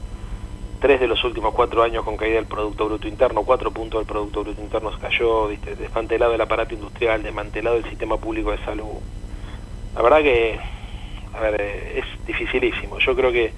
[0.81, 4.07] tres de los últimos cuatro años con caída del Producto Bruto Interno, cuatro puntos del
[4.07, 5.77] Producto Bruto Interno se cayó, ¿viste?
[5.77, 8.99] desmantelado el aparato industrial, desmantelado el sistema público de salud.
[9.95, 10.59] La verdad que,
[11.35, 12.99] a ver, es dificilísimo.
[12.99, 13.53] Yo creo que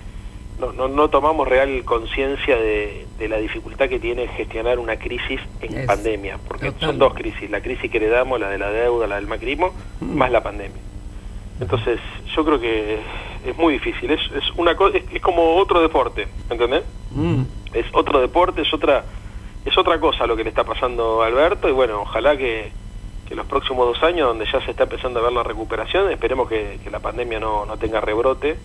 [0.58, 5.40] no, no, no tomamos real conciencia de, de, la dificultad que tiene gestionar una crisis
[5.60, 9.06] en pandemia, porque son dos crisis, la crisis que le damos, la de la deuda,
[9.06, 10.14] la del macrismo, mm.
[10.14, 10.91] más la pandemia.
[11.62, 12.00] Entonces,
[12.34, 12.98] yo creo que
[13.46, 16.82] es muy difícil, es, es una es, es, como otro deporte, ¿entendés?
[17.12, 17.42] Mm.
[17.72, 19.04] Es otro deporte, es otra
[19.64, 22.72] es otra cosa lo que le está pasando a Alberto y bueno, ojalá que,
[23.28, 26.48] que los próximos dos años, donde ya se está empezando a ver la recuperación, esperemos
[26.48, 28.58] que, que la pandemia no, no tenga rebrote,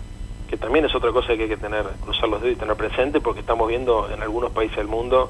[0.49, 3.21] que también es otra cosa que hay que tener, cruzar los dedos y tener presente,
[3.21, 5.29] porque estamos viendo en algunos países del mundo,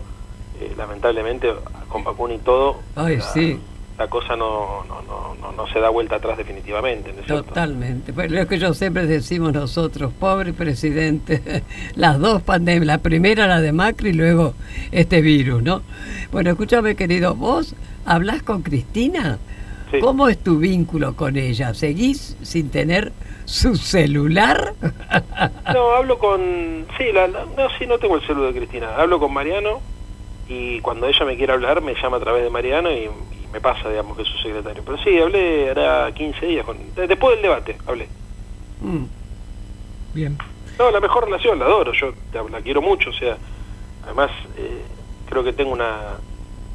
[0.62, 1.54] eh, lamentablemente,
[1.90, 3.60] con vacuna y todo, Ay, sí
[3.98, 7.12] la cosa no, no, no, no, se da vuelta atrás definitivamente.
[7.28, 8.14] Totalmente.
[8.14, 11.64] Pues lo que yo siempre decimos nosotros, pobre presidente,
[11.96, 14.54] las dos pandemias, la primera la de Macri y luego
[14.92, 15.82] este virus, ¿no?
[16.32, 19.40] Bueno, escúchame querido, vos hablas con Cristina.
[20.02, 21.74] ¿Cómo es tu vínculo con ella?
[21.74, 23.14] ¿Seguís sin tener
[23.46, 24.74] su celular?
[25.74, 26.86] no, hablo con...
[26.98, 28.96] Sí, la, no, sí, no tengo el celular de Cristina.
[28.98, 29.80] Hablo con Mariano
[30.50, 33.10] y cuando ella me quiere hablar me llama a través de Mariano y,
[33.52, 34.84] me pasa, digamos, que es su secretario.
[34.86, 38.08] Pero sí, hablé, hará 15 días, con, después del debate, hablé.
[38.82, 39.06] Mm.
[40.14, 40.38] Bien.
[40.78, 42.14] No, la mejor relación, la adoro, yo
[42.50, 43.38] la quiero mucho, o sea,
[44.04, 44.84] además eh,
[45.28, 46.18] creo que tengo una,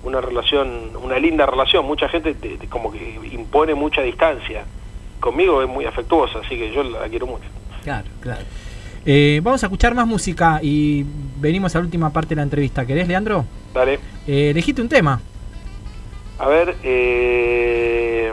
[0.02, 2.36] una relación, una linda relación, mucha gente
[2.68, 4.64] como que impone mucha distancia,
[5.20, 7.44] conmigo es muy afectuosa, así que yo la quiero mucho.
[7.84, 8.42] Claro, claro.
[9.04, 11.04] Eh, vamos a escuchar más música y
[11.38, 12.86] venimos a la última parte de la entrevista.
[12.86, 13.44] ¿Querés, Leandro?
[13.74, 13.98] Dale.
[14.26, 15.20] Eh, elegiste un tema.
[16.42, 18.32] A ver, eh,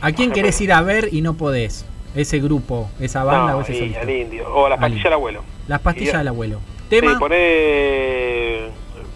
[0.00, 1.86] ¿A quién querés ir a ver y no podés?
[2.16, 4.52] Ese grupo, esa banda o ese y, al indio.
[4.52, 5.44] O las pastillas del abuelo.
[5.68, 6.60] Las pastillas del abuelo.
[6.88, 7.12] ¿Tema?
[7.12, 8.62] Sí, poné,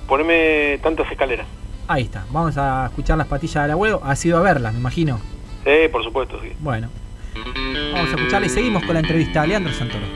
[0.07, 1.45] poneme tantas escaleras.
[1.89, 2.25] Ahí está.
[2.31, 4.01] Vamos a escuchar las pastillas del abuelo.
[4.05, 5.19] ¿Has ido a verlas, me imagino?
[5.65, 6.53] Sí, por supuesto, sí.
[6.61, 6.89] Bueno.
[7.35, 10.07] Vamos a escucharla y seguimos con la entrevista a Leandro Santoro.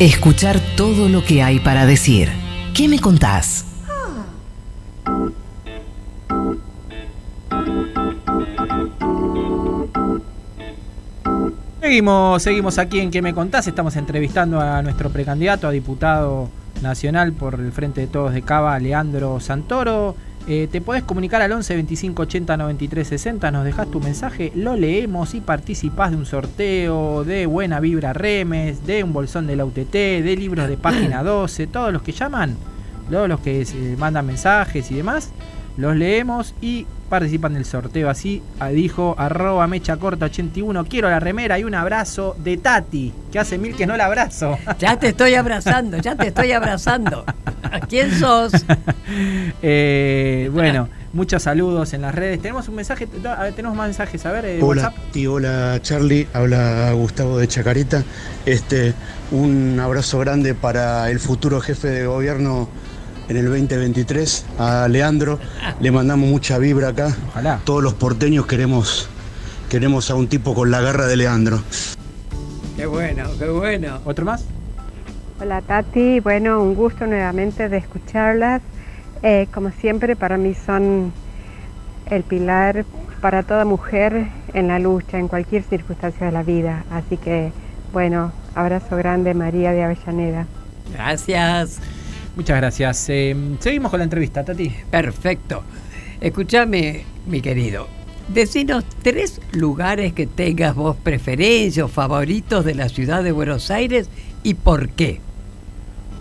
[0.00, 2.28] Escuchar todo lo que hay para decir.
[2.74, 3.64] ¿Qué me contás?
[11.80, 13.68] Seguimos, seguimos aquí en ¿Qué me contás?
[13.68, 16.48] Estamos entrevistando a nuestro precandidato a diputado
[16.82, 20.16] nacional por el Frente de Todos de Cava, Leandro Santoro.
[20.46, 24.76] Eh, te podés comunicar al 11 25 80 93 60, nos dejas tu mensaje, lo
[24.76, 29.64] leemos y participás de un sorteo de Buena Vibra Remes, de un bolsón de la
[29.64, 32.56] UTT, de libros de página 12, todos los que llaman,
[33.10, 35.30] todos los que se mandan mensajes y demás,
[35.76, 38.08] los leemos y participan del sorteo.
[38.10, 43.38] Así dijo arroba mecha corta 81, quiero la remera y un abrazo de Tati, que
[43.38, 44.58] hace mil que no la abrazo.
[44.78, 47.24] Ya te estoy abrazando, ya te estoy abrazando.
[47.88, 48.52] ¿Quién sos?
[49.62, 52.40] Eh, bueno, muchos saludos en las redes.
[52.40, 53.06] Tenemos un mensaje,
[53.54, 55.12] tenemos más mensajes, a ver, eh, Hola, WhatsApp.
[55.12, 58.02] tío, hola Charlie, habla Gustavo de Chacarita.
[58.46, 58.94] Este,
[59.30, 62.68] un abrazo grande para el futuro jefe de gobierno
[63.28, 65.38] en el 2023, a Leandro.
[65.80, 67.14] Le mandamos mucha vibra acá.
[67.28, 67.60] Ojalá.
[67.64, 69.08] Todos los porteños queremos,
[69.68, 71.60] queremos a un tipo con la garra de Leandro.
[72.76, 74.00] Qué bueno, qué bueno.
[74.04, 74.44] ¿Otro más?
[75.40, 78.62] Hola Tati, bueno, un gusto nuevamente de escucharlas.
[79.22, 81.12] Eh, como siempre, para mí son
[82.10, 82.84] el pilar
[83.20, 86.84] para toda mujer en la lucha, en cualquier circunstancia de la vida.
[86.90, 87.52] Así que,
[87.92, 90.46] bueno, abrazo grande María de Avellaneda.
[90.92, 91.80] Gracias.
[92.36, 93.08] Muchas gracias.
[93.10, 94.68] Eh, seguimos con la entrevista, Tati.
[94.90, 95.62] Perfecto.
[96.20, 97.88] Escúchame, mi querido.
[98.28, 104.08] Decinos tres lugares que tengas vos preferencia o favoritos de la ciudad de Buenos Aires
[104.42, 105.20] y por qué.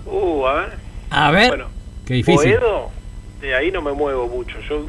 [0.06, 0.74] Uh, a ver.
[1.10, 1.48] A ver.
[1.50, 1.66] Bueno,
[2.06, 2.58] Qué difícil.
[2.60, 2.90] Boedo,
[3.42, 4.58] de ahí no me muevo mucho.
[4.70, 4.86] Yo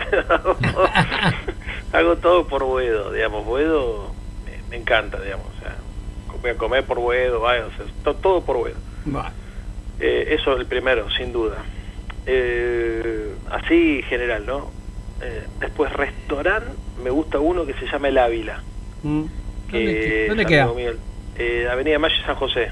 [1.92, 3.44] hago todo por Boedo, digamos.
[3.44, 4.12] Boedo
[4.44, 5.46] me, me encanta, digamos.
[5.56, 5.76] O sea,
[6.26, 8.76] comer, comer por Boedo, vaya, o sea, to- todo por Boedo.
[9.04, 9.28] Bueno,
[10.00, 11.64] Eh, eso es el primero, sin duda.
[12.26, 14.70] Eh, así general, ¿no?
[15.20, 18.62] Eh, después, restaurante, me gusta uno que se llama El Ávila.
[19.02, 19.24] mm,
[19.68, 20.68] Que ¿Dónde queda?
[21.36, 22.70] Eh, Avenida Mayo San José.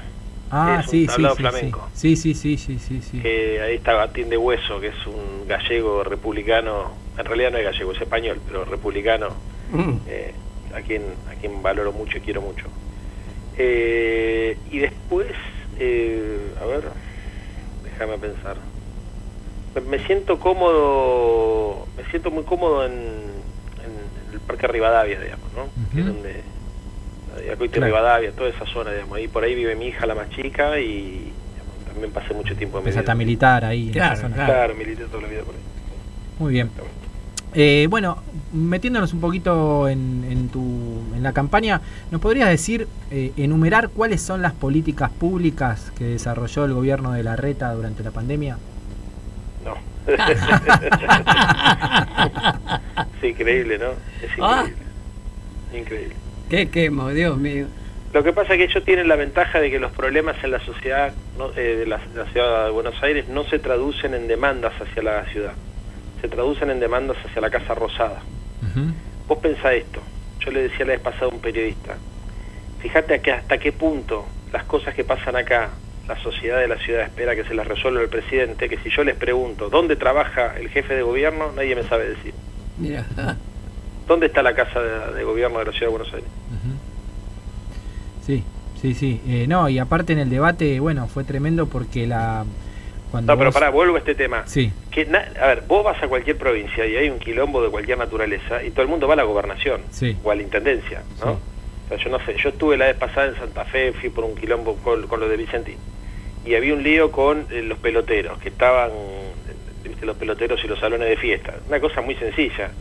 [0.49, 1.89] Ah, es un sí, sí, sí, flamenco.
[1.93, 2.15] sí.
[2.15, 6.03] Sí, sí, sí, sí, sí, que ahí está Batín de Hueso, que es un gallego
[6.03, 9.29] republicano, en realidad no es gallego, es español, pero republicano,
[9.71, 9.93] mm.
[10.07, 10.35] eh,
[10.75, 12.69] a, quien, a quien valoro mucho y quiero mucho.
[13.57, 15.31] Eh, y después,
[15.79, 16.91] eh, a ver,
[17.93, 18.57] déjame pensar.
[19.89, 25.63] Me, siento cómodo, me siento muy cómodo en, en el Parque Rivadavia, digamos, ¿no?
[25.91, 26.13] Que es Ujú.
[26.13, 26.43] donde,
[27.51, 27.87] Acoite Claro.
[27.87, 31.31] Rivadavia, toda esa zona, digamos, ahí por ahí vive mi hija, la más chica, y
[31.53, 33.17] digamos, también pasé mucho tiempo en mi Empezate a vida.
[33.25, 33.87] militar ahí.
[33.87, 34.45] en Claro, esa zona.
[34.45, 35.61] Claro, milité toda la vida por ahí.
[36.37, 36.69] Muy bien.
[37.55, 38.17] Eh, bueno,
[38.53, 41.81] metiéndonos un poquito en, en tu, en la campaña,
[42.11, 47.23] ¿nos podrías decir, eh, enumerar cuáles son las políticas públicas que desarrolló el gobierno de
[47.23, 48.57] la RETA durante la pandemia?
[49.63, 49.77] No.
[53.21, 53.91] es increíble, ¿no?
[54.21, 54.65] Es Ah.
[54.67, 54.83] increíble.
[55.79, 56.15] Increíble.
[56.49, 57.67] Qué quemo, Dios mío.
[58.13, 60.59] Lo que pasa es que ellos tienen la ventaja de que los problemas en la
[60.59, 64.27] sociedad no- eh, de, la, de la ciudad de Buenos Aires no se traducen en
[64.27, 65.53] demandas hacia la ciudad,
[66.23, 68.21] se traducen en demandas hacia la Casa Rosada.
[69.27, 69.99] Vos pensá esto,
[70.39, 71.97] yo le decía la vez pasada a un periodista,
[72.79, 75.71] fíjate que hasta qué punto las cosas que pasan acá,
[76.07, 79.03] la sociedad de la ciudad espera que se las resuelva el presidente, que si yo
[79.03, 82.33] les pregunto dónde trabaja el jefe de gobierno, nadie me sabe decir.
[82.77, 83.05] Mira.
[84.07, 86.29] ¿Dónde está la casa de, de gobierno de la ciudad de Buenos Aires?
[88.25, 88.43] Sí,
[88.81, 89.21] sí, sí.
[89.27, 92.45] Eh, no, y aparte en el debate, bueno, fue tremendo porque la...
[93.13, 94.41] Cuando No, pero vos- pará, vuelvo a este tema.
[94.47, 97.69] Sí, Que na- a ver, vos vas a cualquier provincia y hay un quilombo de
[97.69, 100.17] cualquier naturaleza y todo el mundo va a la gobernación Sí.
[100.23, 101.33] o a la intendencia, ¿no?
[101.33, 101.37] Sí.
[101.85, 104.23] O sea, yo no sé, yo estuve la vez pasada en Santa Fe, fui por
[104.23, 105.77] un quilombo con, con lo de Vicentín
[106.43, 108.89] y había un lío con eh, los peloteros, que estaban,
[109.83, 111.53] viste, los peloteros y los salones de fiesta.
[111.67, 112.71] Una cosa muy sencilla.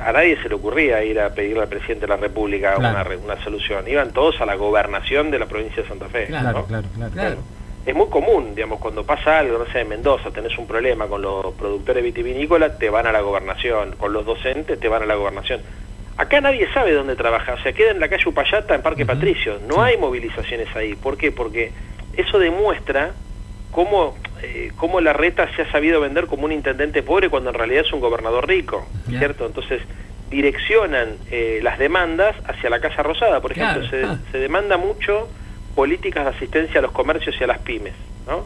[0.00, 3.08] A nadie se le ocurría ir a pedirle al presidente de la República Claro.
[3.20, 3.86] una, una solución.
[3.88, 6.26] Iban todos a la gobernación de la provincia de Santa Fe.
[6.26, 6.66] claro, ¿no?
[6.66, 7.12] claro, claro.
[7.12, 7.36] Claro.
[7.86, 11.22] Es muy común, digamos, cuando pasa algo, no sé, en Mendoza tenés un problema con
[11.22, 15.14] los productores vitivinícolas, te van a la gobernación, con los docentes te van a la
[15.14, 15.60] gobernación.
[16.16, 19.06] Acá nadie sabe dónde trabaja, o sea, queda en la calle Upayata, en Parque.
[19.06, 19.80] Patricio, no Sí.
[19.82, 20.94] hay movilizaciones ahí.
[20.96, 21.30] ¿Por qué?
[21.30, 21.70] Porque
[22.16, 23.12] eso demuestra
[23.70, 27.54] cómo, eh, cómo la reta se ha sabido vender como un intendente pobre cuando en
[27.54, 28.84] realidad es un gobernador rico.
[29.10, 29.46] ¿cierto?
[29.46, 29.80] Entonces
[30.30, 34.08] direccionan eh, las demandas hacia la Casa Rosada, por ejemplo, Claro.
[34.10, 34.18] Ah.
[34.26, 35.28] se, se demanda mucho
[35.76, 37.92] políticas de asistencia a los comercios y a las pymes,
[38.26, 38.44] ¿no?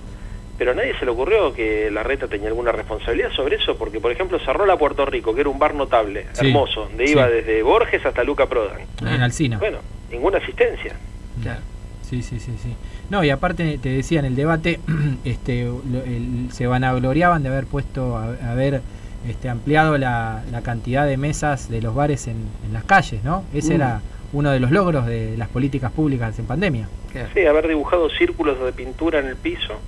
[0.58, 3.98] Pero a nadie se le ocurrió que la reta tenía alguna responsabilidad sobre eso, porque
[3.98, 6.48] por ejemplo cerró la Puerto Rico, que era un bar notable, Sí.
[6.48, 7.12] hermoso, donde Sí.
[7.12, 8.80] iba desde Borges hasta Luca Prodan.
[9.00, 9.56] En Alcina.
[9.58, 9.78] Bueno,
[10.10, 10.96] ninguna asistencia.
[11.42, 11.60] Claro.
[12.02, 12.74] Sí, sí, sí, sí.
[13.08, 14.80] No, y aparte te decía en el debate,
[15.24, 18.82] este, lo- el- se vanagloriaban de haber puesto, a- haber
[19.28, 23.44] este, ampliado la, la cantidad de mesas de los bares en, en las calles, ¿no?
[23.54, 23.76] Ese Mm.
[23.76, 24.00] era
[24.32, 26.88] uno de los logros de las políticas públicas en pandemia.
[27.34, 29.78] Sí, haber dibujado círculos de pintura en el piso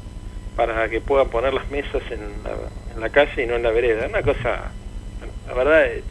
[0.56, 2.50] para que puedan poner las mesas en la,
[2.94, 4.06] en la calle y no en la vereda.
[4.06, 4.72] Una cosa,
[5.46, 6.02] la verdad, eh,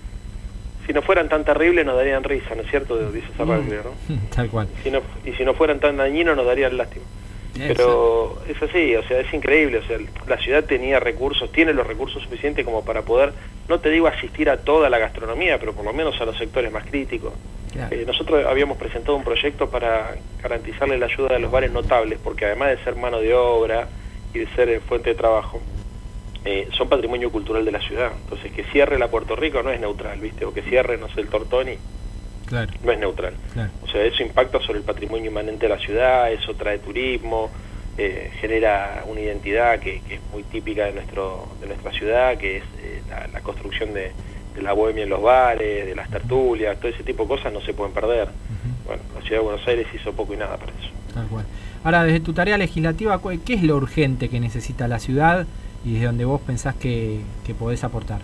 [0.85, 3.11] si no fueran tan terribles nos darían risa, ¿no es cierto?
[3.11, 4.15] Dice Zapaglia, ¿no?
[4.35, 4.67] Tal cual.
[4.83, 7.05] Si no, y si no fueran tan dañinos nos darían lástima.
[7.57, 9.97] Pero es así, o sea, es increíble, o sea,
[10.27, 13.33] la ciudad tenía recursos, tiene los recursos suficientes como para poder,
[13.67, 16.71] no te digo asistir a toda la gastronomía, pero por lo menos a los sectores
[16.71, 17.33] más críticos.
[17.73, 17.95] Claro.
[17.95, 22.45] Eh, nosotros habíamos presentado un proyecto para garantizarle la ayuda de los bares notables, porque
[22.45, 23.87] además de ser mano de obra
[24.33, 25.61] y de ser eh, fuente de trabajo,
[26.43, 28.11] eh, son patrimonio cultural de la ciudad.
[28.23, 30.45] Entonces, que cierre la Puerto Rico no es neutral, ¿viste?
[30.45, 31.77] O que cierre, no sé, el Tortoni,
[32.51, 33.33] Claro, no es neutral.
[33.53, 33.71] claro.
[33.81, 37.49] O sea, eso impacta sobre el patrimonio inmanente de la ciudad, eso trae turismo,
[37.97, 42.57] eh, genera una identidad que, que es muy típica de nuestro de nuestra ciudad, que
[42.57, 44.11] es eh, la, la construcción de,
[44.55, 47.61] de la bohemia en los bares, de las tertulias, todo ese tipo de cosas no
[47.61, 48.27] se pueden perder.
[48.85, 50.89] Bueno, la ciudad de Buenos Aires hizo poco y nada para eso.
[51.13, 51.45] Tal cual.
[51.83, 55.47] Ahora, desde tu tarea legislativa, ¿qué es lo urgente que necesita la ciudad
[55.85, 58.21] y desde donde vos pensás que, que podés aportar?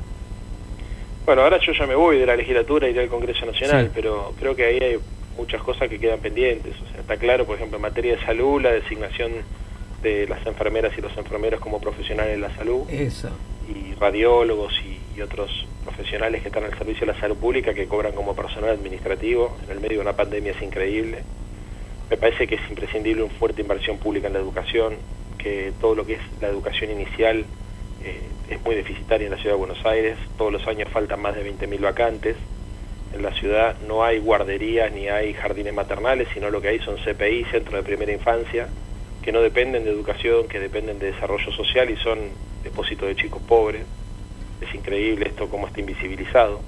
[1.28, 3.92] Bueno, ahora yo ya me voy de la legislatura, iré al Congreso Nacional, Sí.
[3.94, 4.98] pero creo que ahí hay
[5.36, 6.74] muchas cosas que quedan pendientes.
[6.82, 9.34] O sea, está claro, por ejemplo, en materia de salud, la designación
[10.02, 12.90] de las enfermeras y los enfermeros como profesionales de la salud.
[12.90, 13.30] Eso.
[13.68, 17.88] y radiólogos y, y otros profesionales que están al servicio de la salud pública que
[17.88, 21.24] cobran como personal administrativo en el medio de una pandemia es increíble.
[22.10, 24.94] Me parece que es imprescindible una fuerte inversión pública en la educación,
[25.38, 27.44] que todo lo que es la educación inicial
[28.08, 31.36] eh, es muy deficitaria en la ciudad de Buenos Aires, todos los años faltan más
[31.36, 32.38] de 20.000 vacantes,
[33.14, 36.98] en la ciudad no hay guarderías ni hay jardines maternales, sino lo que hay son
[36.98, 38.70] CPI, centros de primera infancia,
[39.22, 42.20] que no dependen de educación, que dependen de desarrollo social y son
[42.64, 43.84] depósitos de chicos pobres.
[44.62, 46.62] Es increíble esto cómo está invisibilizado.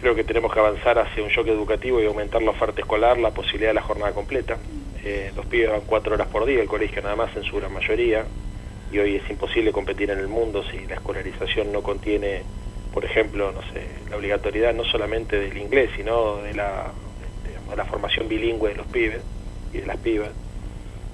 [0.00, 3.30] Creo que tenemos que avanzar hacia un shock educativo y aumentar la oferta escolar, la
[3.30, 4.58] posibilidad de la jornada completa.
[5.04, 7.72] Eh, los pibes van cuatro horas por día, el colegio nada más en su gran
[7.72, 8.24] mayoría,
[8.92, 12.42] y hoy es imposible competir en el mundo si la escolarización no contiene,
[12.92, 16.92] por ejemplo, no sé, la obligatoriedad no solamente del inglés, sino de la,
[17.70, 19.22] de la formación bilingüe de los pibes
[19.72, 20.30] y de las pibas.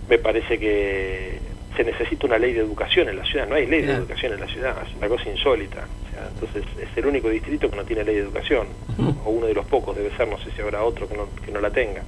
[0.09, 1.39] Me parece que
[1.77, 4.41] se necesita una ley de educación en la ciudad, no hay ley de educación en
[4.41, 5.87] la ciudad, es una cosa insólita.
[6.35, 8.67] entonces es el único distrito que no tiene ley de educación,
[9.25, 11.53] o uno de los pocos debe ser, no sé si habrá otro que no, que
[11.53, 12.03] no la tenga.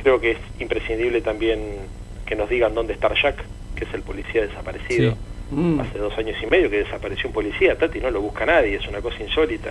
[0.00, 1.58] Creo que es imprescindible también
[2.24, 3.42] que nos digan dónde está Jack,
[3.76, 5.16] que es el policía desaparecido.
[5.50, 5.78] Mm.
[5.78, 8.88] Hace dos años y medio que desapareció un policía, Tati no lo busca nadie, es
[8.88, 9.70] una cosa insólita.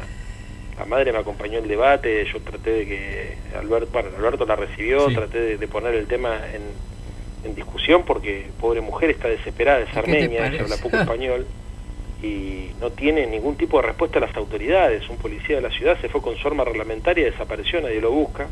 [0.79, 5.07] La madre me acompañó el debate, yo traté de que Alberto, bueno, Alberto la recibió,
[5.07, 6.61] traté de poner el tema en,
[7.45, 11.45] en discusión porque pobre mujer está desesperada, es armenia, habla poco español
[12.21, 15.07] y no tiene ningún tipo de respuesta a las autoridades.
[15.09, 18.47] Un policía de la ciudad se fue con su arma reglamentaria, desapareció, nadie lo busca.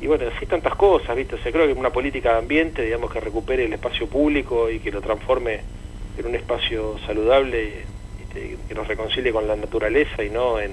[0.00, 1.36] Y bueno, así tantas cosas, ¿viste?
[1.42, 4.90] se creo que una política de ambiente, digamos, que recupere el espacio público y que
[4.90, 5.60] lo transforme
[6.16, 7.84] en un espacio saludable,
[8.34, 10.72] y que nos reconcilie con la naturaleza y no en,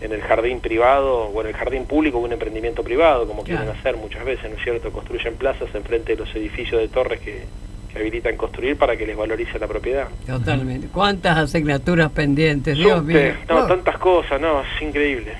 [0.00, 3.68] en el jardín privado o en el jardín público o un emprendimiento privado, como quieren
[3.68, 4.90] hacer muchas veces, ¿no es cierto?
[4.90, 7.44] Construyen plazas enfrente de los edificios de torres que,
[7.92, 10.06] habilitan construir para que les valorice la propiedad.
[10.24, 10.86] Totalmente.
[10.92, 12.78] ¿Cuántas asignaturas pendientes?
[12.78, 13.34] Dios mío.
[13.48, 15.32] No, tantas cosas, no, es increíble.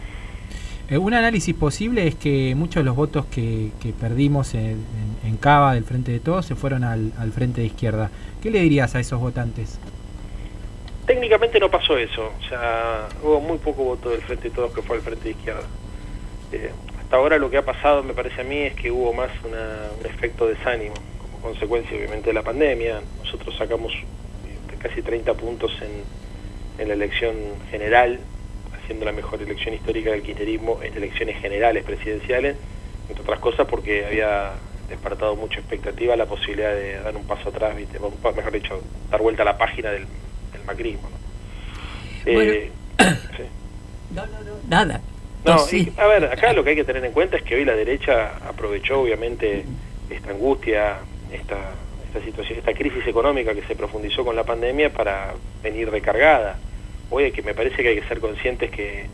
[0.91, 3.71] Eh, un análisis posible es que muchos de los votos que,
[4.01, 4.85] perdimos en,
[5.39, 8.11] Cava del Frente de Todos se fueron al, Frente de Izquierda.
[8.43, 9.79] ¿Qué le dirías a esos votantes?
[11.07, 14.81] técnicamente no pasó eso, o sea, hubo muy poco voto del Frente de Todos que
[14.81, 15.65] fue al Frente de Izquierda.
[16.53, 16.71] Eh,
[17.01, 20.07] hasta ahora lo que ha pasado, me parece a mí, es que hubo más un
[20.07, 23.01] efecto desánimo, como consecuencia obviamente de la pandemia.
[23.25, 25.73] Nosotros sacamos este, casi 30 puntos
[26.79, 27.35] en la elección
[27.73, 28.21] general,
[28.91, 32.57] haciendo la mejor elección histórica del kirchnerismo en elecciones generales presidenciales,
[33.09, 34.51] entre otras cosas porque había
[34.89, 38.01] despertado mucha expectativa la posibilidad de dar un paso atrás, ¿viste?
[38.01, 40.07] mejor dicho, dar vuelta a la página del
[40.67, 41.09] macrismo.
[42.27, 42.73] Eh,
[44.11, 45.01] no, no, no, nada.
[45.45, 45.53] No,
[45.97, 48.39] a ver, acá lo que hay que tener en cuenta es que hoy la derecha
[48.45, 49.65] aprovechó obviamente
[50.11, 50.97] esta angustia,
[51.33, 51.75] esta,
[52.09, 56.59] esta situación, esta crisis económica que se profundizó con la pandemia para venir recargada.
[57.13, 59.07] Hoy que me parece que hay que ser conscientes que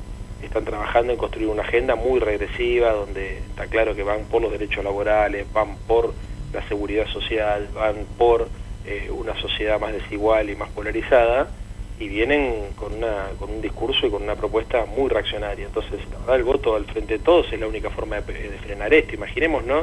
[0.43, 4.53] están trabajando en construir una agenda muy regresiva donde está claro que van por los
[4.53, 6.13] derechos laborales, van por
[6.53, 8.49] la seguridad social, van por
[8.85, 11.51] eh, una sociedad más desigual y más polarizada
[11.99, 15.65] y vienen con, una, con un discurso y con una propuesta muy reaccionaria.
[15.65, 18.23] Entonces, la verdad, el voto al frente de todos es la única forma de,
[18.63, 19.15] frenar esto.
[19.15, 19.81] Imaginemos, ¿no?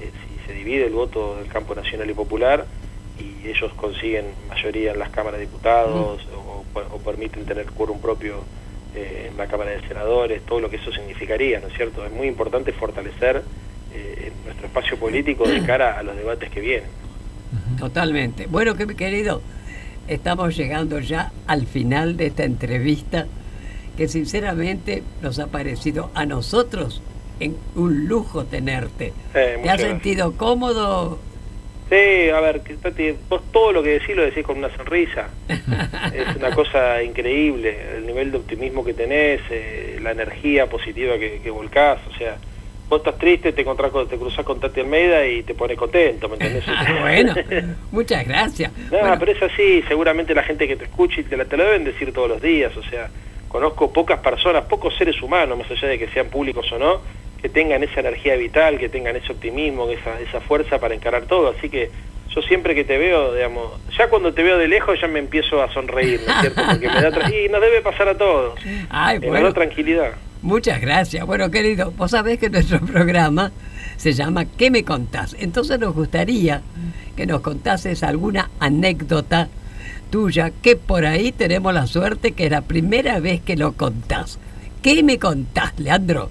[0.00, 2.66] Eh, si se divide el voto del campo nacional y popular
[3.42, 8.44] y ellos consiguen mayoría en las cámaras de diputados o, permiten tener quórum propio
[8.94, 12.04] eh, en la Cámara de Senadores, todo lo que eso significaría, ¿no es cierto?
[12.06, 13.42] Es muy importante fortalecer
[14.44, 16.88] nuestro espacio político de cara a los debates que vienen.
[17.78, 18.46] Totalmente.
[18.46, 19.42] Bueno, que, querido,
[20.08, 23.26] estamos llegando ya al final de esta entrevista
[23.96, 27.02] que sinceramente nos ha parecido a nosotros
[27.40, 29.12] en un lujo tenerte.
[29.32, 31.18] ¿Te has sentido cómodo?
[31.88, 32.62] Sí, a ver,
[33.28, 35.28] vos todo lo que decís lo decís con una sonrisa.
[35.48, 41.40] es una cosa increíble, el nivel de optimismo que tenés, eh, la energía positiva que,
[41.42, 42.36] que volcás, o sea,
[42.92, 46.64] vos estás triste, te, te cruzás con Tati Almeida y te pones contento, ¿me entendés?
[47.00, 47.34] bueno,
[47.90, 48.70] muchas gracias.
[48.90, 51.64] No, pero es así, seguramente la gente que te escucha y te, la, te lo
[51.64, 53.08] deben decir todos los días, o sea,
[53.48, 57.00] conozco pocas personas, pocos seres humanos, más allá de que sean públicos o no,
[57.42, 61.54] que tengan esa energía vital, que tengan ese optimismo, esa, esa fuerza para encarar todo,
[61.56, 61.90] así que
[62.34, 65.62] yo siempre que te veo, digamos, ya cuando te veo de lejos ya me empiezo
[65.62, 66.62] a sonreír, ¿no es cierto?
[66.70, 68.58] Porque me da y nos debe pasar a todos.
[68.88, 70.12] Ay, me da tranquilidad.
[70.40, 71.26] Muchas gracias.
[71.26, 73.52] Bueno, querido, vos sabés que nuestro programa
[73.96, 75.36] se llama ¿Qué me contás?
[75.38, 76.62] Entonces nos gustaría
[77.16, 79.48] que nos contases alguna anécdota
[80.10, 84.38] tuya que por ahí tenemos la suerte que es la primera vez que lo contás.
[84.82, 86.30] ¿Qué me contás, Leandro?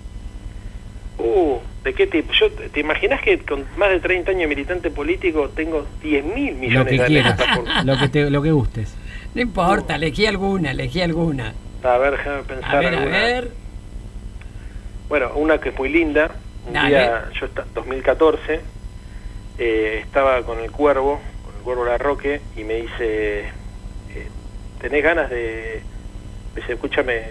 [1.22, 2.34] Uh, ¿de qué tipo?
[2.34, 6.56] Yo, ¿Te imaginas que con más de 30 años de militante político tengo 10 mil
[6.56, 8.96] millones lo que de quieras, lo, que te, lo que gustes.
[9.36, 11.54] No importa, elegí alguna, elegí alguna.
[11.84, 12.76] A ver, déjame pensar.
[12.76, 13.52] A ver, a ver.
[15.10, 16.32] Bueno, una que es muy linda.
[16.68, 18.62] Un día, yo 2014,
[19.58, 24.28] eh, estaba con el cuervo, con el cuervo Larroque, y me dice, eh,
[24.80, 25.82] ¿tenés ganas de...?
[26.54, 27.22] Me dice, escúchame,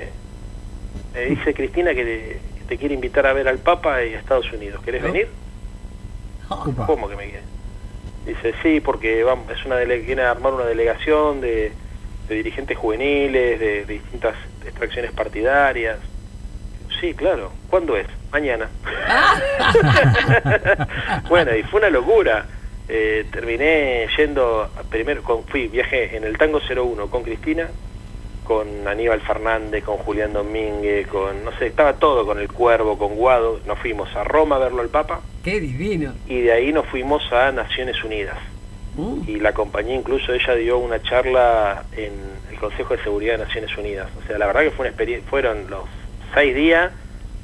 [1.14, 4.82] me dice Cristina que te, quiere invitar a ver al Papa y a Estados Unidos.
[4.84, 5.28] ¿Querés venir?
[6.86, 7.42] ¿Cómo que me quiere?
[8.26, 11.72] Dice, sí, porque vamos, es una quiere armar una delegación de,
[12.28, 15.98] dirigentes juveniles, de, distintas extracciones partidarias.
[17.00, 17.50] Sí, claro.
[17.68, 18.06] ¿Cuándo es?
[18.30, 18.68] Mañana.
[21.28, 22.46] bueno, y fue una locura.
[22.88, 27.68] Eh, terminé yendo, primero con, fui, viajé en el Tango 01 con Cristina,
[28.51, 33.14] con Aníbal Fernández, con Julián Domínguez, con, no sé, estaba todo, con el Cuervo, con
[33.14, 33.61] Guado.
[33.64, 35.20] Nos fuimos a Roma a verlo al Papa.
[35.44, 36.14] ¡Qué divino!
[36.26, 38.36] Y de ahí nos fuimos a Naciones Unidas.
[38.96, 39.22] Uh.
[39.28, 42.11] Y la compañía, incluso ella dio una charla en
[42.51, 44.09] el Consejo de Seguridad de Naciones Unidas.
[44.20, 45.84] O sea, la verdad que fue una experiencia, fueron los
[46.34, 46.90] seis días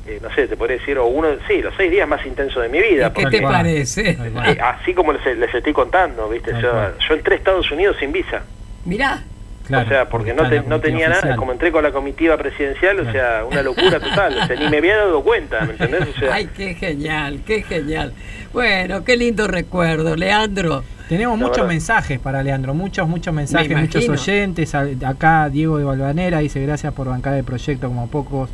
[0.09, 2.68] eh, no sé, te podría decir, o uno, sí, los seis días más intensos de
[2.68, 3.12] mi vida.
[3.12, 4.11] ¿Qué te parece?
[4.11, 6.50] Eh, así como les, estoy contando, ¿viste?
[6.61, 6.72] Yo,
[7.09, 8.42] yo, entré a Estados Unidos sin visa.
[8.84, 9.22] Mirá.
[9.70, 13.44] O sea, porque no, no tenía nada, como entré con la comitiva presidencial, o sea,
[13.50, 16.08] una locura total, o sea, ni me había dado cuenta, ¿me entendés?
[16.14, 18.12] O sea, Ay, qué genial, qué genial.
[18.52, 20.84] Bueno, qué lindo recuerdo, Leandro.
[21.08, 24.74] Tenemos muchos mensajes para Leandro, muchos, muchos mensajes, muchos oyentes.
[24.74, 28.50] Acá Diego de Valvanera dice gracias por bancar el proyecto como pocos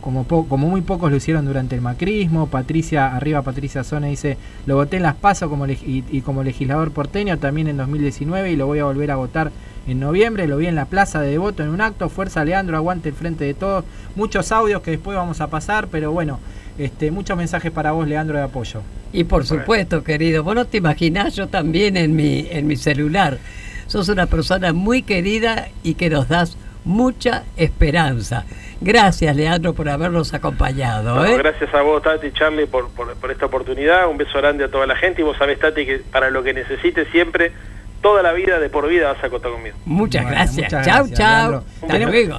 [0.00, 2.46] como, muy pocos lo hicieron durante el macrismo.
[2.46, 4.36] Patricia, arriba Patricia Zona dice,
[4.66, 8.66] lo voté en Las Paso como y, como legislador porteño también en 2019 y lo
[8.66, 9.52] voy a volver a votar
[9.86, 10.46] en noviembre.
[10.46, 12.08] Lo vi en la plaza de Devoto en un acto.
[12.08, 13.84] Fuerza Leandro, aguante el frente de todos.
[14.16, 16.38] Muchos audios que después vamos a pasar, pero bueno,
[16.78, 18.82] este, muchos mensajes para vos, Leandro, de apoyo.
[19.12, 23.38] Y por supuesto, querido, vos no te imaginás, yo también en mi, en mi celular.
[23.86, 28.44] Sos una persona muy querida y que nos das mucha esperanza.
[28.82, 31.24] Gracias, Leandro, por habernos acompañado.
[31.24, 31.36] ¿eh?
[31.38, 34.08] Gracias a vos, Tati y Charlie, por, por, esta oportunidad.
[34.08, 35.22] Un beso grande a toda la gente.
[35.22, 37.52] Y vos sabés, Tati, que para lo que necesites siempre,
[38.00, 39.76] toda la vida, de por vida, vas a contar conmigo.
[39.84, 40.68] Muchas gracias.
[40.84, 41.64] chau, chau.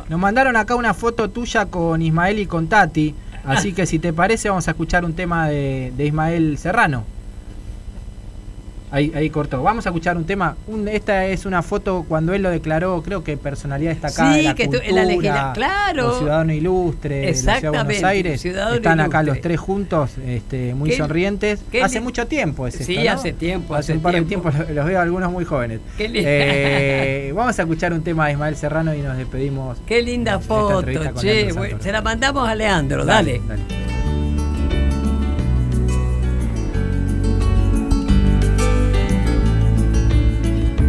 [0.09, 3.15] Nos mandaron acá una foto tuya con Ismael y con Tati.
[3.45, 7.05] Así que si te parece, vamos a escuchar un tema de, de Ismael Serrano.
[8.93, 9.63] Ahí, ahí cortó.
[9.63, 10.55] Vamos a escuchar un tema.
[10.91, 14.67] esta es una foto cuando él lo declaró, creo que personalidad destacada de la que
[14.67, 16.19] cultura, claro.
[16.19, 18.45] ciudadano ilustre Ciudad de Buenos Aires.
[18.45, 21.63] Están acá los tres juntos, este, muy sonrientes.
[21.81, 23.73] hace mucho tiempo ese Sí, hace tiempo.
[23.73, 25.79] Hace, un par de tiempo los veo algunos muy jóvenes.
[25.97, 29.79] Eh, vamos a escuchar un tema de Ismael Serrano y nos despedimos.
[29.87, 30.83] Qué linda foto,
[31.19, 31.51] che.
[31.79, 33.41] se la mandamos a Leandro, dale.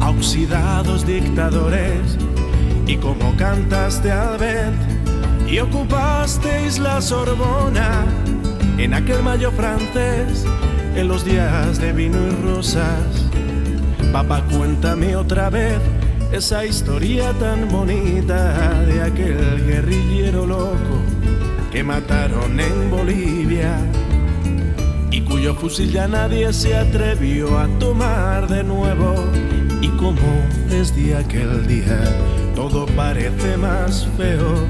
[0.00, 2.16] oxidados dictadores,
[2.86, 4.72] y como cantaste al ver
[5.50, 8.04] y ocupasteis la Sorbona
[8.78, 10.44] en aquel mayo francés,
[10.94, 13.26] en los días de vino y rosas.
[14.12, 15.78] Papá, cuéntame otra vez
[16.32, 21.02] esa historia tan bonita de aquel guerrillero loco
[21.72, 23.76] que mataron en Bolivia
[25.10, 29.14] y cuyo fusil ya nadie se atrevió a tomar de nuevo
[29.80, 32.00] y como desde aquel día
[32.54, 34.66] todo parece más feo.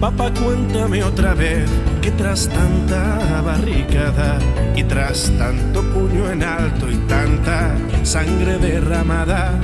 [0.00, 1.68] Papá, cuéntame otra vez
[2.00, 4.38] que tras tanta barricada
[4.76, 9.58] y tras tanto puño en alto y tanta sangre derramada,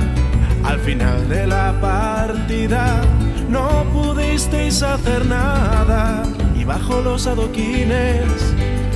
[0.63, 3.01] al final de la partida
[3.49, 6.23] no pudisteis hacer nada
[6.55, 8.25] y bajo los adoquines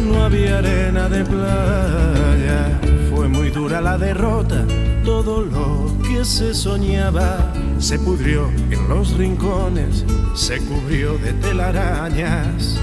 [0.05, 2.79] no había arena de playa.
[3.09, 4.65] Fue muy dura la derrota
[5.09, 10.05] todo lo que se soñaba se pudrió en los rincones,
[10.35, 12.79] se cubrió de telarañas.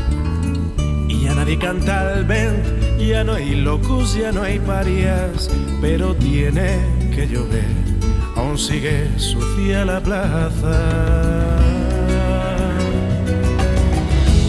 [1.06, 2.66] Y ya nadie canta al vent,
[2.98, 5.48] ya no hay locos, ya no hay parias,
[5.80, 6.80] pero tiene
[7.14, 7.76] que llover,
[8.34, 10.80] aún sigue sucia la plaza.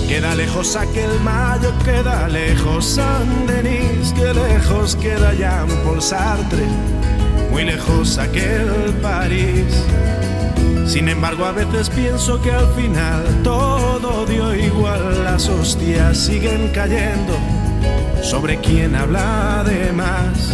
[0.08, 6.97] Queda lejos aquel mayo, queda lejos San Denis, que lejos queda Jean Paul Sartre
[7.52, 9.84] muy lejos aquel París.
[10.86, 17.38] Sin embargo, a veces pienso que al final todo dio igual, las hostias siguen cayendo
[18.22, 20.54] sobre quien habla de más.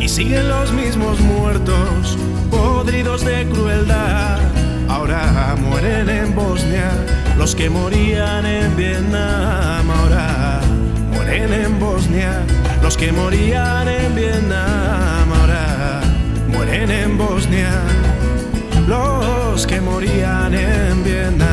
[0.00, 2.18] Y siguen los mismos muertos,
[2.50, 4.38] podridos de crueldad.
[4.88, 6.90] Ahora mueren en Bosnia
[7.36, 9.90] los que morían en Vietnam.
[9.90, 10.60] Ahora
[11.12, 12.44] mueren en Bosnia
[12.82, 15.05] los que morían en Vietnam.
[16.78, 17.70] En Bosnia
[18.86, 21.46] los que morían en Vietnam.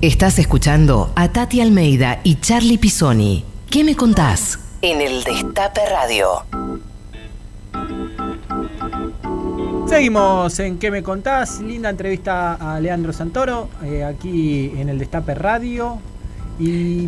[0.00, 3.44] Estás escuchando a Tati Almeida y Charlie Pisoni.
[3.70, 4.58] ¿Qué me contás?
[4.82, 6.42] En el Destape Radio.
[9.88, 11.60] Seguimos en ¿Qué me contás?
[11.60, 16.00] Linda entrevista a Leandro Santoro, eh, aquí en el Destape Radio.
[16.60, 17.06] Y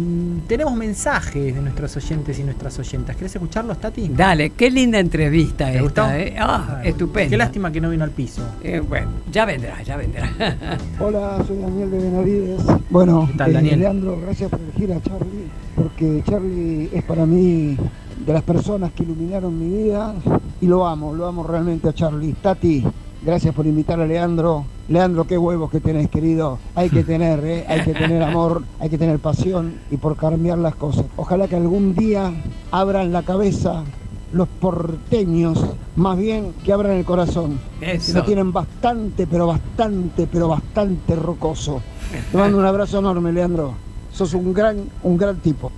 [0.49, 3.15] tenemos mensajes de nuestros oyentes y nuestras oyentas.
[3.17, 4.09] ¿Querés escucharlos, Tati?
[4.09, 6.11] Dale, qué linda entrevista ¿Te esta, gustó?
[6.11, 6.35] ¿eh?
[6.39, 7.29] Ah, estupendo.
[7.31, 8.43] Qué lástima que no vino al piso.
[8.63, 10.31] Eh, bueno, ya vendrá, ya vendrá.
[10.99, 12.63] Hola, soy Daniel de Benavides.
[12.89, 13.81] Bueno, ¿Qué tal, eh, Daniel?
[13.81, 17.77] Leandro, gracias por elegir a Charlie, porque Charlie es para mí
[18.25, 20.15] de las personas que iluminaron mi vida
[20.63, 22.33] y lo amo, lo amo realmente a Charlie.
[22.41, 22.85] Tati,
[23.25, 24.65] gracias por invitar a Leandro.
[24.89, 26.59] Leandro, qué huevos que tenés, querido.
[26.75, 27.65] Hay que tener, ¿eh?
[27.69, 31.07] hay que tener amor, hay que tener pasión y por cambiar las cosas.
[31.17, 32.33] Ojalá que algún día
[32.71, 33.85] abran la cabeza
[34.33, 35.63] los porteños,
[35.97, 37.61] más bien que abran el corazón.
[37.81, 38.13] Eso.
[38.13, 41.83] Que lo tienen bastante, pero bastante, pero bastante rocoso.
[42.31, 43.75] Te mando un abrazo enorme, Leandro.
[44.11, 45.71] Sos un gran, un gran tipo.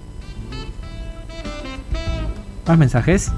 [2.66, 3.30] ¿Más mensajes?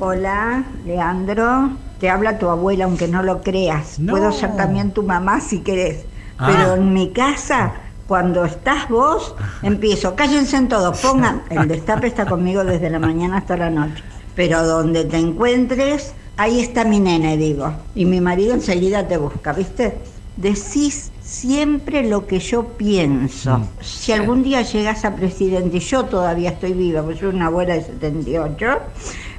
[0.00, 1.70] Hola, Leandro.
[2.02, 4.00] Te habla tu abuela, aunque no lo creas.
[4.00, 4.14] No.
[4.14, 6.04] Puedo ser también tu mamá si querés.
[6.36, 6.50] Ah.
[6.50, 7.74] Pero en mi casa,
[8.08, 10.16] cuando estás vos, empiezo.
[10.16, 11.44] Cállense en todos, pongan.
[11.50, 14.02] El destape está conmigo desde la mañana hasta la noche.
[14.34, 17.72] Pero donde te encuentres, ahí está mi nene, digo.
[17.94, 19.96] Y mi marido enseguida te busca, ¿viste?
[20.36, 23.58] Decís siempre lo que yo pienso.
[23.58, 23.68] Mm.
[23.80, 27.74] Si algún día llegas a presidente y yo todavía estoy viva, porque soy una abuela
[27.74, 28.66] de 78,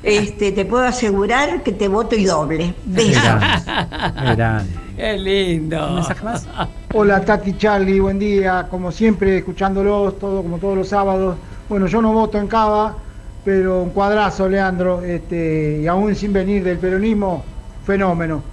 [0.04, 2.74] este, te puedo asegurar que te voto y doble.
[2.86, 3.24] Besos.
[3.24, 4.74] Qué grande.
[4.96, 5.88] Qué lindo.
[5.88, 6.48] ¿Un mensaje más?
[6.94, 11.38] Hola Tati Charlie, buen día, como siempre escuchándolos, todo como todos los sábados.
[11.70, 12.98] Bueno, yo no voto en Cava,
[13.44, 17.44] pero un cuadrazo, Leandro, este, y aún sin venir del peronismo,
[17.86, 18.44] fenómeno.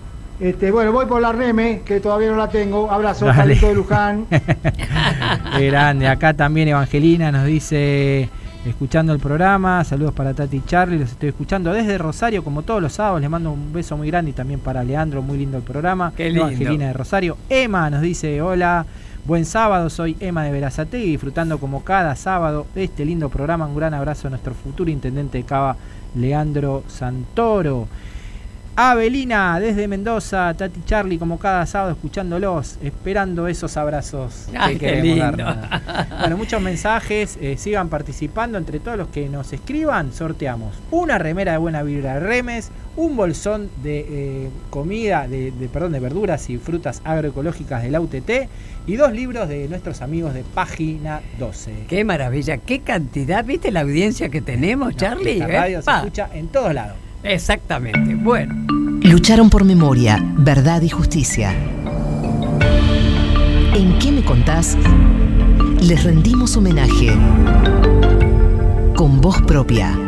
[0.41, 2.91] Este, bueno, voy por la Reme, que todavía no la tengo.
[2.91, 3.27] Abrazo.
[3.27, 4.27] Carlito de Luján.
[5.61, 6.09] Grande.
[6.09, 8.31] Acá también Evangelina nos dice,
[8.65, 12.83] escuchando el programa, saludos para Tati y Charlie, los estoy escuchando desde Rosario, como todos
[12.83, 13.21] los sábados.
[13.21, 16.13] Les mando un beso muy grande y también para Leandro, muy lindo el programa.
[16.17, 16.43] Qué lindo.
[16.43, 17.37] Evangelina de Rosario.
[17.49, 18.87] Emma nos dice, hola.
[19.23, 23.67] Buen sábado, soy Emma de Verazategui, disfrutando como cada sábado de este lindo programa.
[23.67, 25.77] Un gran abrazo a nuestro futuro intendente de Cava,
[26.17, 27.87] Leandro Santoro.
[28.83, 34.87] Abelina, desde Mendoza, Tati Charlie, como cada sábado, escuchándolos, esperando esos abrazos Ay, que qué
[34.87, 35.45] queremos lindo.
[35.45, 35.81] darnos.
[36.21, 38.57] Bueno, muchos mensajes, eh, sigan participando.
[38.57, 43.17] Entre todos los que nos escriban, sorteamos una remera de buena vibra de Remes, un
[43.17, 48.31] bolsón de eh, comida, de, de- perdón, de verduras y frutas agroecológicas de la UTT
[48.87, 51.85] y dos libros de nuestros amigos de Página 12.
[51.89, 55.33] Qué maravilla, qué cantidad, ¿viste la audiencia que tenemos, Charlie?
[55.41, 56.97] Esta radio se escucha en todos lados.
[57.23, 58.55] Exactamente, bueno.
[59.03, 61.53] Lucharon por memoria, verdad y justicia.
[63.75, 64.77] ¿En qué me contás?
[65.83, 67.13] Les rendimos homenaje
[68.97, 69.99] con voz propia.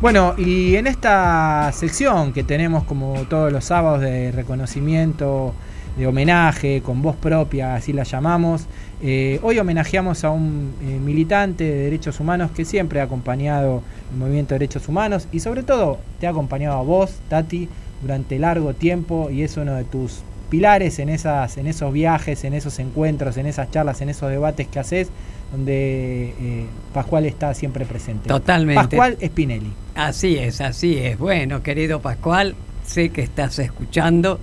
[0.00, 5.54] Bueno, y en esta sección que tenemos como todos los sábados de reconocimiento,
[5.96, 8.66] de homenaje, con voz propia, así la llamamos,
[9.02, 13.82] eh, hoy homenajeamos a un eh, militante de derechos humanos que siempre ha acompañado
[14.12, 17.68] el movimiento de derechos humanos y sobre todo te ha acompañado a vos, Tati,
[18.02, 22.54] durante largo tiempo y es uno de tus pilares en, esas, en esos viajes, en
[22.54, 25.08] esos encuentros, en esas charlas, en esos debates que haces,
[25.52, 28.28] donde eh, Pascual está siempre presente.
[28.28, 28.80] Totalmente.
[28.82, 29.72] Pascual Spinelli.
[29.94, 31.18] Así es, así es.
[31.18, 34.38] Bueno, querido Pascual, sé que estás escuchando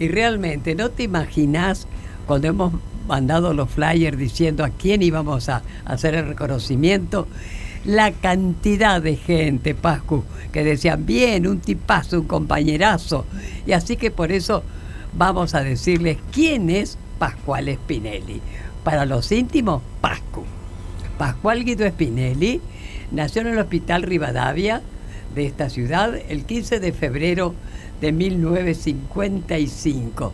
[0.00, 1.86] y realmente no te imaginas
[2.26, 2.72] cuando hemos
[3.06, 7.28] mandado los flyers diciendo a quién íbamos a hacer el reconocimiento,
[7.84, 13.26] la cantidad de gente, Pascu, que decían, bien, un tipazo, un compañerazo.
[13.66, 14.62] Y así que por eso
[15.12, 18.40] vamos a decirles quién es Pascual Spinelli.
[18.82, 20.44] Para los íntimos, Pascu.
[21.18, 22.62] Pascual Guido Spinelli
[23.10, 24.80] nació en el Hospital Rivadavia
[25.34, 27.54] de esta ciudad el 15 de febrero
[28.00, 30.32] de 1955.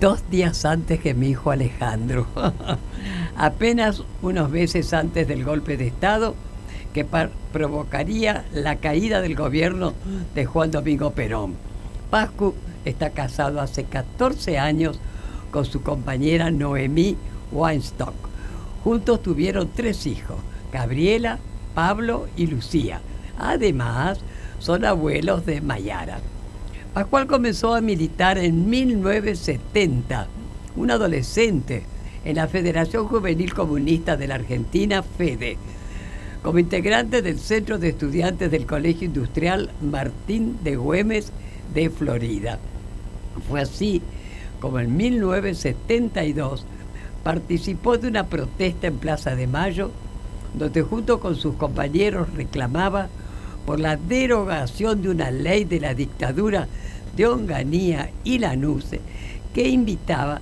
[0.00, 2.28] dos días antes que mi hijo Alejandro,
[3.36, 6.36] apenas unos meses antes del golpe de Estado
[6.92, 7.06] que
[7.52, 9.94] provocaría la caída del gobierno
[10.34, 11.54] de Juan Domingo Perón.
[12.10, 12.54] Pascu
[12.84, 15.00] está casado hace 14 años
[15.50, 17.16] con su compañera Noemí
[17.52, 18.14] Weinstock.
[18.84, 20.36] Juntos tuvieron tres hijos,
[20.72, 21.38] Gabriela,
[21.74, 23.00] Pablo y Lucía.
[23.38, 24.18] Además,
[24.58, 26.18] son abuelos de Mayara.
[26.94, 30.26] Pascual comenzó a militar en 1970,
[30.74, 31.84] un adolescente,
[32.24, 35.56] en la Federación Juvenil Comunista de la Argentina, FEDE,
[36.42, 41.32] como integrante del Centro de Estudiantes del Colegio Industrial Martín de Güemes
[41.72, 42.58] de Florida.
[43.48, 44.02] Fue así
[44.58, 46.66] como en 1972
[47.22, 49.92] participó de una protesta en Plaza de Mayo,
[50.54, 53.08] donde junto con sus compañeros reclamaba
[53.66, 56.68] por la derogación de una ley de la dictadura
[57.16, 58.86] de Onganía y Lanús
[59.54, 60.40] que invitaba,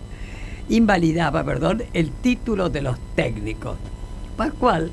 [0.69, 3.77] invalidaba perdón, el título de los técnicos.
[4.37, 4.91] Pascual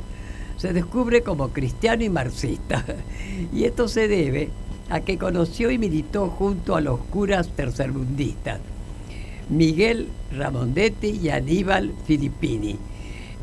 [0.58, 2.84] se descubre como cristiano y marxista,
[3.54, 4.50] y esto se debe
[4.90, 8.60] a que conoció y militó junto a los curas tercermundistas,
[9.50, 12.78] Miguel Ramondetti y Aníbal Filippini,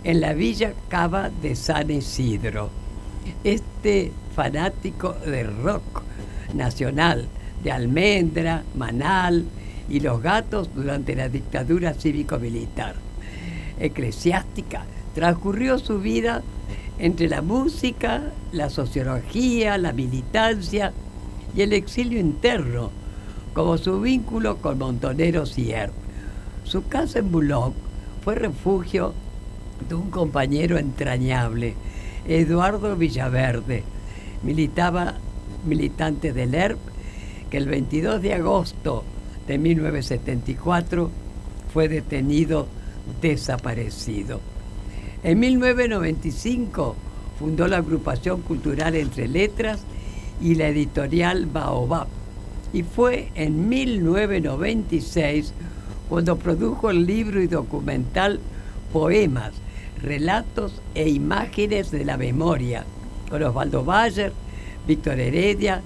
[0.04, 2.70] en la villa Cava de San Isidro.
[3.44, 6.02] Este fanático de rock
[6.54, 7.28] nacional,
[7.62, 9.44] de almendra, manal
[9.88, 12.94] y los gatos durante la dictadura cívico-militar.
[13.78, 16.42] Eclesiástica, transcurrió su vida
[16.98, 18.22] entre la música,
[18.52, 20.92] la sociología, la militancia
[21.54, 22.90] y el exilio interno,
[23.54, 25.72] como su vínculo con Montoneros y
[26.64, 27.74] Su casa en Boulogne
[28.22, 29.14] fue refugio
[29.88, 31.74] de un compañero entrañable,
[32.26, 33.82] Eduardo Villaverde,
[34.42, 35.14] militaba,
[35.66, 36.78] militante del ERP,
[37.50, 39.04] que el 22 de agosto
[39.46, 41.10] de 1974
[41.72, 42.66] fue detenido
[43.20, 44.40] desaparecido.
[45.22, 46.96] En 1995
[47.38, 49.80] fundó la agrupación cultural Entre Letras
[50.40, 52.06] y la editorial Baobab.
[52.72, 55.52] Y fue en 1996
[56.08, 58.40] cuando produjo el libro y documental
[58.92, 59.52] Poemas,
[60.02, 62.84] Relatos e Imágenes de la Memoria,
[63.32, 64.30] con Osvaldo Bayer,
[64.86, 65.80] Víctor Heredia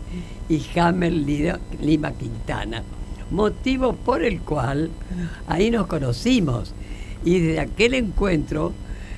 [0.49, 2.83] y Hammer Lima Quintana.
[3.31, 4.91] Motivo por el cual
[5.47, 6.75] ahí nos conocimos
[7.25, 8.73] y desde aquel encuentro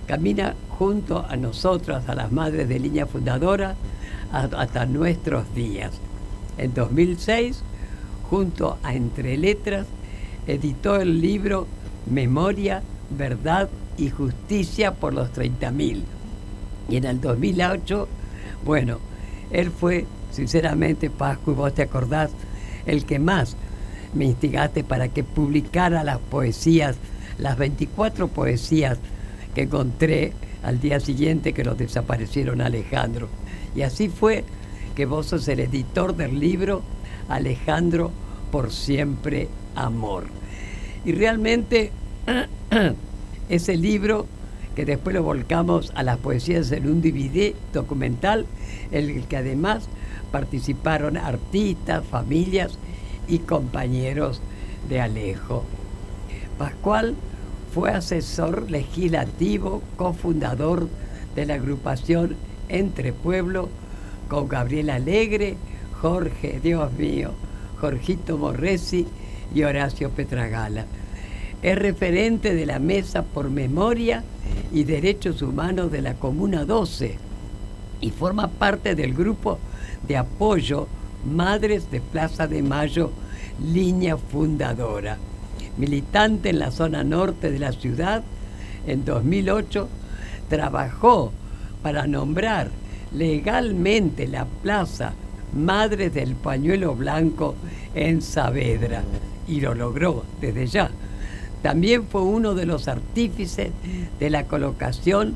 [0.07, 3.77] camina junto a nosotros, a las madres de línea fundadora,
[4.31, 5.93] hasta nuestros días.
[6.59, 7.63] En 2006,
[8.29, 9.87] junto a Entre Letras,
[10.47, 11.67] editó el libro
[12.05, 16.03] Memoria, Verdad y Justicia por los 30.000.
[16.91, 18.09] Y en el 2008
[18.65, 18.99] bueno,
[19.51, 22.31] él fue, sinceramente, Pascu, y vos te acordás,
[22.87, 23.57] el que más
[24.15, 26.97] me instigaste para que publicara las poesías,
[27.39, 28.99] las 24 poesías
[29.55, 30.33] que encontré
[30.63, 33.29] al día siguiente que los desaparecieron Alejandro.
[33.75, 34.45] Y así fue
[34.97, 36.83] que vos sos el editor del libro
[37.29, 38.11] Alejandro
[38.51, 40.25] por siempre amor.
[41.05, 41.93] Y realmente
[43.49, 44.27] ese libro
[44.79, 48.47] que después lo volcamos a las poesías en un DVD documental,
[48.93, 49.89] en el que además
[50.31, 52.79] participaron artistas, familias
[53.27, 54.41] y compañeros
[54.89, 55.65] de Alejo.
[56.59, 57.17] Pascual
[57.75, 60.89] fue asesor legislativo, cofundador
[61.35, 62.37] de la agrupación
[62.69, 63.71] Entre Pueblo,
[64.29, 65.57] con Gabriel Alegre,
[66.01, 67.33] Jorge, Dios mío,
[67.81, 69.09] Jorgito Morresi
[69.53, 70.85] y Horacio Petragala.
[71.61, 74.23] Es referente de la Mesa por Memoria
[74.73, 77.17] y Derechos Humanos de la Comuna 12
[78.01, 79.59] y forma parte del grupo
[80.07, 80.87] de apoyo
[81.27, 83.11] Madres de Plaza de Mayo,
[83.73, 85.19] línea fundadora.
[85.77, 88.23] Militante en la zona norte de la ciudad,
[88.87, 89.89] en 2008
[90.49, 91.33] trabajó
[91.83, 92.71] para nombrar
[93.13, 95.13] legalmente la plaza
[95.53, 97.57] Madres del Pañuelo Blanco
[97.97, 99.03] en Saavedra
[99.49, 100.91] y lo logró desde ya
[101.63, 103.71] también fue uno de los artífices
[104.19, 105.35] de la colocación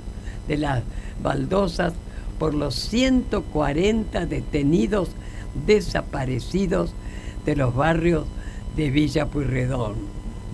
[0.48, 0.82] de las
[1.22, 1.94] baldosas
[2.38, 5.10] por los 140 detenidos
[5.66, 6.92] desaparecidos
[7.44, 8.26] de los barrios
[8.76, 9.96] de Villa Puyredón,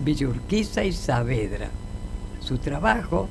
[0.03, 1.69] Villa Urquiza y Saavedra.
[2.41, 3.27] Su trabajo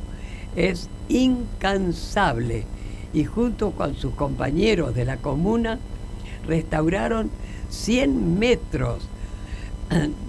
[0.57, 2.65] es incansable
[3.13, 5.79] y junto con sus compañeros de la comuna
[6.47, 7.31] restauraron
[7.71, 9.09] 100 metros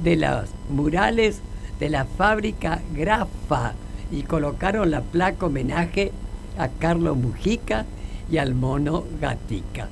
[0.03, 1.41] de las murales
[1.79, 3.73] de la fábrica Grafa
[4.11, 6.11] y colocaron la placa homenaje
[6.57, 7.85] a Carlos Mujica
[8.29, 9.87] y al mono Gatica.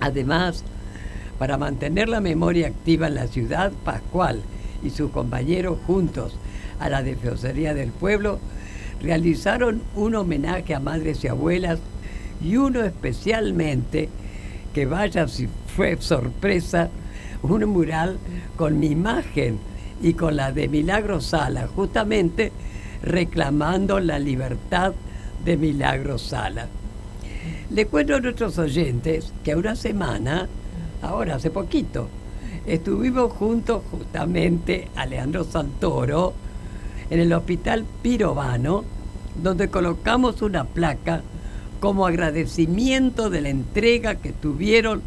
[0.00, 0.64] Además,
[1.38, 4.40] para mantener la memoria activa en la ciudad, Pascual
[4.82, 6.36] y sus compañeros juntos
[6.78, 8.38] a la Defensoría del Pueblo
[9.02, 11.78] realizaron un homenaje a madres y abuelas
[12.42, 14.08] y uno especialmente,
[14.74, 16.88] que vaya si fue sorpresa,
[17.42, 18.18] un mural
[18.56, 19.58] con mi imagen
[20.02, 22.52] y con la de Milagro Sala, justamente
[23.02, 24.92] reclamando la libertad
[25.44, 26.66] de Milagro Sala.
[27.70, 30.48] Le cuento a nuestros oyentes que una semana,
[31.02, 32.08] ahora hace poquito,
[32.66, 36.34] estuvimos juntos justamente a Leandro Santoro
[37.08, 38.84] en el Hospital Pirovano,
[39.42, 41.22] donde colocamos una placa
[41.80, 45.02] como agradecimiento de la entrega que tuvieron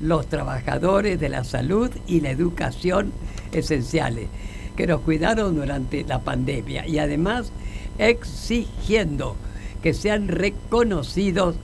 [0.00, 3.12] los trabajadores de la salud y la educación
[3.58, 4.28] esenciales,
[4.76, 7.52] que nos cuidaron durante la pandemia y además
[7.98, 9.36] exigiendo
[9.82, 11.56] que sean reconocidos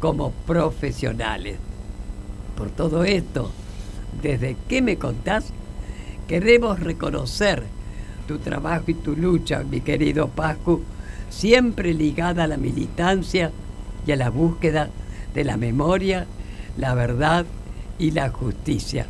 [0.00, 1.56] como profesionales.
[2.56, 3.50] Por todo esto,
[4.22, 5.46] desde que me contás,
[6.28, 7.64] queremos reconocer
[8.26, 10.82] tu trabajo y tu lucha, mi querido Pascu,
[11.30, 13.50] siempre ligada a la militancia
[14.06, 14.90] y a la búsqueda
[15.34, 16.26] de la memoria,
[16.76, 17.44] la verdad
[17.98, 19.06] y la justicia.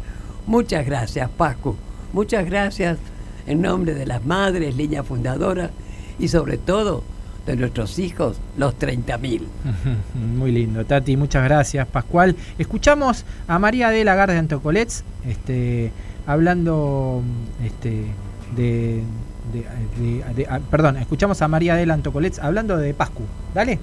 [0.46, 1.76] Muchas gracias, Pascu.
[2.14, 2.98] Muchas gracias
[3.44, 5.70] en nombre de las madres, línea fundadora
[6.16, 7.02] y sobre todo
[7.44, 9.40] de nuestros hijos, los 30.000.
[10.38, 12.36] Muy lindo, Tati, muchas gracias, Pascual.
[12.56, 15.90] Escuchamos a María de Lagarde de Antocolets, este,
[16.24, 17.20] hablando
[17.64, 18.04] este,
[18.54, 19.02] de,
[20.48, 23.24] ah, perdón, escuchamos a María de Antocolets hablando de Pascu.
[23.52, 23.80] Dale.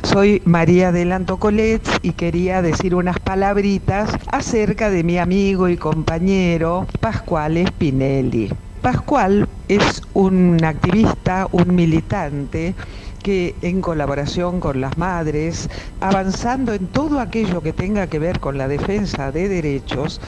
[0.00, 6.86] Soy María del Antocolets y quería decir unas palabritas acerca de mi amigo y compañero
[7.00, 8.50] Pascual Spinelli.
[8.80, 12.74] Pascual es un activista, un militante
[13.22, 15.68] que en colaboración con las madres,
[16.00, 20.20] avanzando en todo aquello que tenga que ver con la defensa de derechos,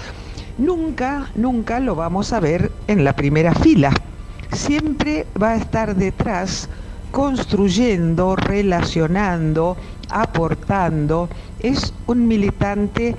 [0.58, 3.92] nunca, nunca lo vamos a ver en la primera fila.
[4.52, 6.68] Siempre va a estar detrás
[7.14, 9.76] construyendo, relacionando,
[10.10, 11.28] aportando.
[11.60, 13.14] Es un militante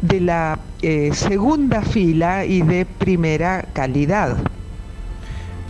[0.00, 4.38] de la eh, segunda fila y de primera calidad.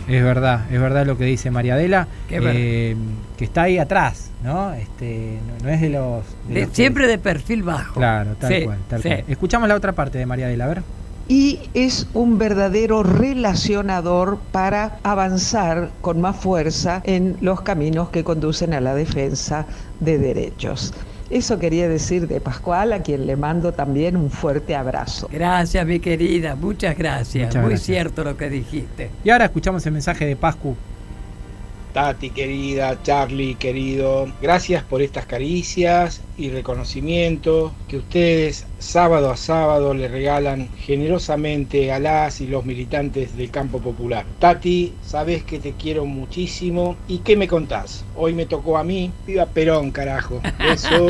[0.07, 2.95] Es verdad, es verdad lo que dice María Adela, eh,
[3.37, 4.71] que está ahí atrás, ¿no?
[4.71, 6.23] Este, no, es de los...
[6.71, 7.95] siempre de perfil bajo.
[7.95, 9.23] Claro, tal cual, tal cual.
[9.27, 10.83] Escuchamos la otra parte de María Adela, a ver.
[11.27, 18.73] Y es un verdadero relacionador para avanzar con más fuerza en los caminos que conducen
[18.73, 19.65] a la defensa
[19.99, 20.93] de derechos.
[21.31, 25.27] Eso quería decir de Pascual, a quien le mando también un fuerte abrazo.
[25.31, 27.55] Gracias, mi querida, muchas gracias.
[27.55, 29.09] Muy cierto lo que dijiste.
[29.23, 30.75] Y ahora escuchamos el mensaje de Pascu
[31.95, 39.93] Tati querida, Charlie querido, gracias por estas caricias y reconocimiento que ustedes sábado a sábado
[39.93, 44.25] le regalan generosamente a las y los militantes del campo popular.
[44.39, 48.03] Tati, sabes que te quiero muchísimo y ¿qué me contás?
[48.17, 50.41] Hoy me tocó a mí, viva Perón, carajo.
[50.59, 51.07] Eso.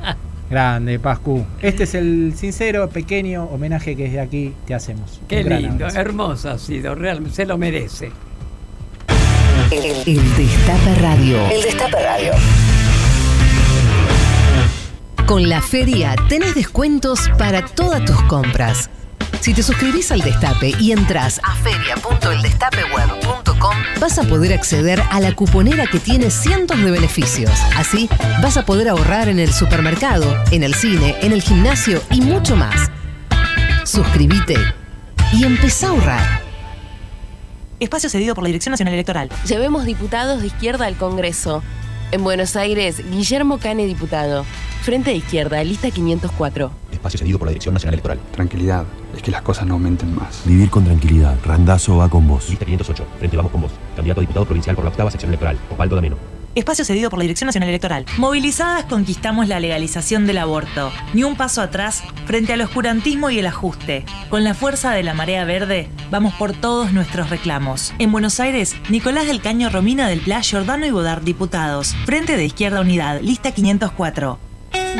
[0.50, 1.44] Grande, Pascu.
[1.60, 5.20] Este es el sincero, pequeño homenaje que desde aquí te hacemos.
[5.26, 8.12] Qué lindo, hermoso ha sido, realmente se lo merece.
[9.70, 11.46] El, Destape Radio.
[11.50, 12.32] El Destape Radio.
[15.26, 18.88] Con la feria tenés descuentos para todas tus compras.
[19.40, 25.34] Si te suscribís al Destape y entras a feria.eldestapeweb.com, vas a poder acceder a la
[25.34, 27.52] cuponera que tiene cientos de beneficios.
[27.76, 28.08] Así,
[28.42, 32.56] vas a poder ahorrar en el supermercado, en el cine, en el gimnasio y mucho
[32.56, 32.90] más.
[33.84, 34.56] Suscríbete
[35.34, 36.37] y empezá a ahorrar.
[37.80, 39.28] Espacio cedido por la Dirección Nacional Electoral.
[39.46, 41.62] Llevemos diputados de izquierda al Congreso.
[42.10, 44.44] En Buenos Aires, Guillermo Cane, diputado.
[44.82, 46.72] Frente de izquierda, lista 504.
[46.90, 48.18] Espacio cedido por la Dirección Nacional Electoral.
[48.32, 50.42] Tranquilidad, es que las cosas no aumenten más.
[50.44, 51.36] Vivir con tranquilidad.
[51.44, 52.48] Randazo va con vos.
[52.48, 53.06] Lista 508.
[53.18, 53.72] Frente Vamos con vos.
[53.94, 55.56] Candidato a diputado provincial por la octava sección electoral.
[55.70, 56.37] Osvaldo Dameno.
[56.54, 58.06] Espacio cedido por la Dirección Nacional Electoral.
[58.16, 60.90] Movilizadas conquistamos la legalización del aborto.
[61.14, 64.04] Ni un paso atrás frente al oscurantismo y el ajuste.
[64.30, 67.94] Con la fuerza de la marea verde, vamos por todos nuestros reclamos.
[67.98, 71.94] En Buenos Aires, Nicolás del Caño Romina del Pla, Jordano y Bodar, diputados.
[72.06, 74.38] Frente de Izquierda Unidad, lista 504.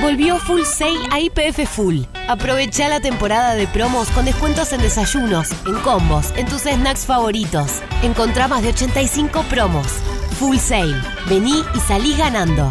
[0.00, 2.02] Volvió Full Sale a IPF Full.
[2.28, 7.82] Aprovecha la temporada de promos con descuentos en desayunos, en combos, en tus snacks favoritos.
[8.02, 9.86] Encontrá más de 85 promos.
[10.38, 10.94] Full Sale.
[11.28, 12.68] Vení y salí ganando.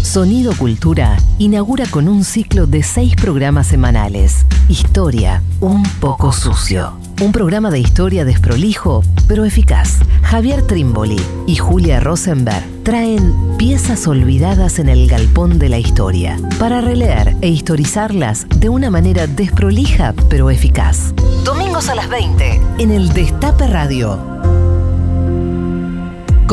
[0.00, 4.46] Sonido Cultura inaugura con un ciclo de seis programas semanales.
[4.68, 6.92] Historia, un poco sucio.
[7.20, 9.98] Un programa de historia desprolijo, pero eficaz.
[10.22, 16.80] Javier Trimboli y Julia Rosenberg traen piezas olvidadas en el galpón de la historia para
[16.80, 21.12] releer e historizarlas de una manera desprolija pero eficaz.
[21.44, 24.33] Domingos a las 20 en el Destape Radio.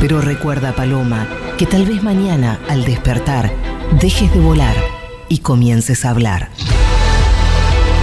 [0.00, 1.26] Pero recuerda, Paloma,
[1.56, 3.50] que tal vez mañana, al despertar,
[4.00, 4.76] dejes de volar
[5.28, 6.50] y comiences a hablar.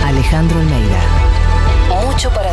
[0.05, 0.99] Alejandro Almeida.
[2.05, 2.44] Mucho para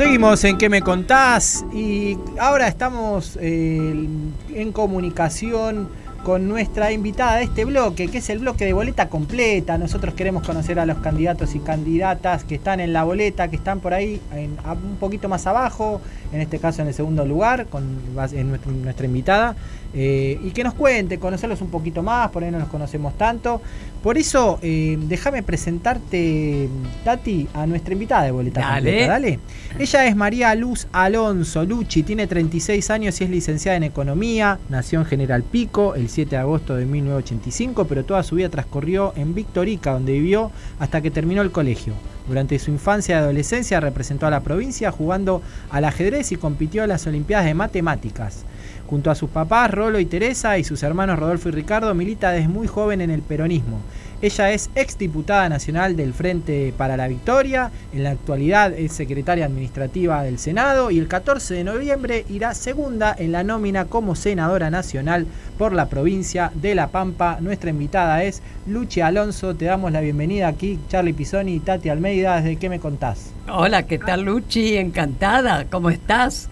[0.00, 1.62] Seguimos en ¿Qué me contás?
[1.74, 4.08] Y ahora estamos eh,
[4.48, 5.90] en comunicación
[6.24, 9.78] con nuestra invitada de este bloque, que es el bloque de boleta completa.
[9.78, 13.80] Nosotros queremos conocer a los candidatos y candidatas que están en la boleta, que están
[13.80, 16.00] por ahí un poquito más abajo,
[16.32, 19.56] en este caso en el segundo lugar, con nuestra, invitada,
[19.94, 23.60] eh, y que nos cuente, conocerlos un poquito más, por ahí no los conocemos tanto.
[24.02, 26.68] Por eso, eh, déjame presentarte,
[27.04, 29.08] Tati, a nuestra invitada de Boleta Completa.
[29.08, 29.38] Dale.
[29.78, 35.00] Ella es María Luz Alonso Luchi, tiene 36 años y es licenciada en Economía, nació
[35.00, 39.34] en General Pico el 7 de agosto de 1985, pero toda su vida transcurrió en
[39.34, 41.94] Victorica, donde vivió hasta que terminó el colegio.
[42.28, 46.90] Durante su infancia y adolescencia representó a la provincia jugando al ajedrez y compitió en
[46.90, 48.44] las Olimpiadas de Matemáticas.
[48.90, 52.48] Junto a sus papás, Rolo y Teresa, y sus hermanos Rodolfo y Ricardo, milita desde
[52.48, 53.78] muy joven en el peronismo.
[54.20, 60.24] Ella es exdiputada nacional del Frente para la Victoria, en la actualidad es secretaria administrativa
[60.24, 65.24] del Senado y el 14 de noviembre irá segunda en la nómina como senadora nacional
[65.56, 67.38] por la provincia de La Pampa.
[67.40, 72.40] Nuestra invitada es Luchi Alonso, te damos la bienvenida aquí, Charlie Pisoni y Tati Almeida,
[72.40, 73.30] ¿desde qué me contás?
[73.48, 74.76] Hola, ¿qué tal Luchi?
[74.76, 76.50] Encantada, ¿cómo estás?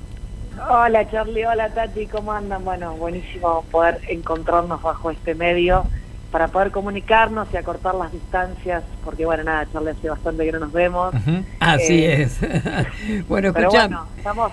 [0.66, 2.64] Hola Charlie, hola Tati, ¿cómo andan?
[2.64, 5.84] Bueno, buenísimo poder encontrarnos bajo este medio
[6.32, 10.58] para poder comunicarnos y acortar las distancias, porque bueno, nada, Charlie, hace bastante que no
[10.58, 11.14] nos vemos.
[11.60, 12.40] Así eh, es.
[13.28, 14.52] bueno, pero bueno, estamos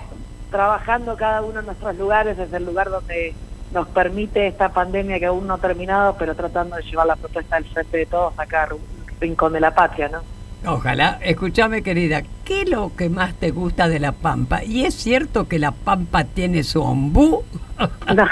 [0.50, 3.34] trabajando cada uno en nuestros lugares, desde el lugar donde
[3.72, 7.56] nos permite esta pandemia que aún no ha terminado, pero tratando de llevar la propuesta
[7.56, 8.80] del frente de todos acá, un
[9.20, 10.35] rincón de la patria, ¿no?
[10.66, 11.18] Ojalá.
[11.22, 14.64] Escúchame, querida, ¿qué es lo que más te gusta de La Pampa?
[14.64, 17.44] ¿Y es cierto que La Pampa tiene su ombú?
[18.14, 18.24] No.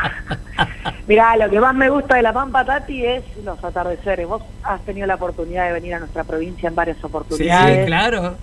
[1.06, 4.26] Mirá, lo que más me gusta de La Pampa, Tati, es los atardeceres.
[4.26, 7.80] Vos has tenido la oportunidad de venir a nuestra provincia en varias oportunidades.
[7.80, 8.36] Sí, claro.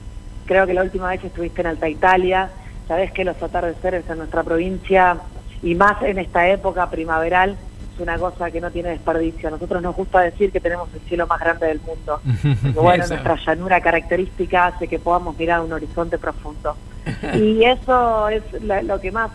[0.45, 2.49] Creo que la última vez estuviste en Alta Italia.
[2.87, 5.17] Sabés que los atardeceres en nuestra provincia,
[5.63, 7.57] y más en esta época primaveral,
[8.01, 9.47] una cosa que no tiene desperdicio.
[9.47, 12.21] A nosotros nos gusta decir que tenemos el cielo más grande del mundo.
[12.81, 16.75] bueno, nuestra llanura característica hace que podamos mirar un horizonte profundo.
[17.35, 19.31] Y eso es lo que más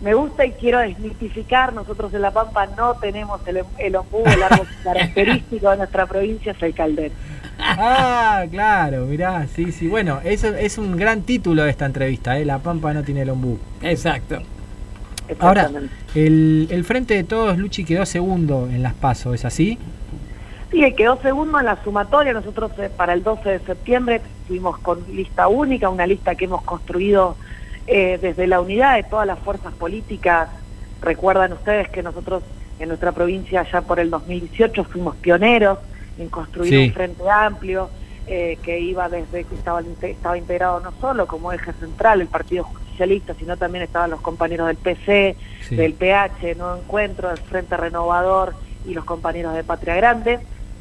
[0.00, 1.72] me gusta y quiero desmitificar.
[1.72, 6.52] Nosotros en La Pampa no tenemos el, el ombú, el árbol característico de nuestra provincia
[6.52, 7.14] es el caldero.
[7.58, 9.88] Ah, claro, mirá, sí, sí.
[9.88, 12.44] Bueno, eso es un gran título de esta entrevista, ¿eh?
[12.44, 13.58] La Pampa no tiene el ombú.
[13.82, 14.42] Exacto.
[15.38, 15.70] Ahora,
[16.14, 19.78] el, el Frente de Todos, Luchi, quedó segundo en las PASO, ¿es así?
[20.70, 22.32] Sí, quedó segundo en la sumatoria.
[22.32, 26.62] Nosotros eh, para el 12 de septiembre fuimos con lista única, una lista que hemos
[26.62, 27.36] construido
[27.86, 30.48] eh, desde la unidad de todas las fuerzas políticas.
[31.00, 32.42] Recuerdan ustedes que nosotros
[32.78, 35.78] en nuestra provincia ya por el 2018 fuimos pioneros
[36.18, 37.88] en construir un frente amplio
[38.26, 42.66] eh, que iba desde que estaba, estaba integrado no solo como eje central el Partido
[43.38, 45.36] sino también estaban los compañeros del PC,
[45.70, 48.54] del PH, No Encuentro, del Frente Renovador
[48.86, 50.40] y los compañeros de Patria Grande.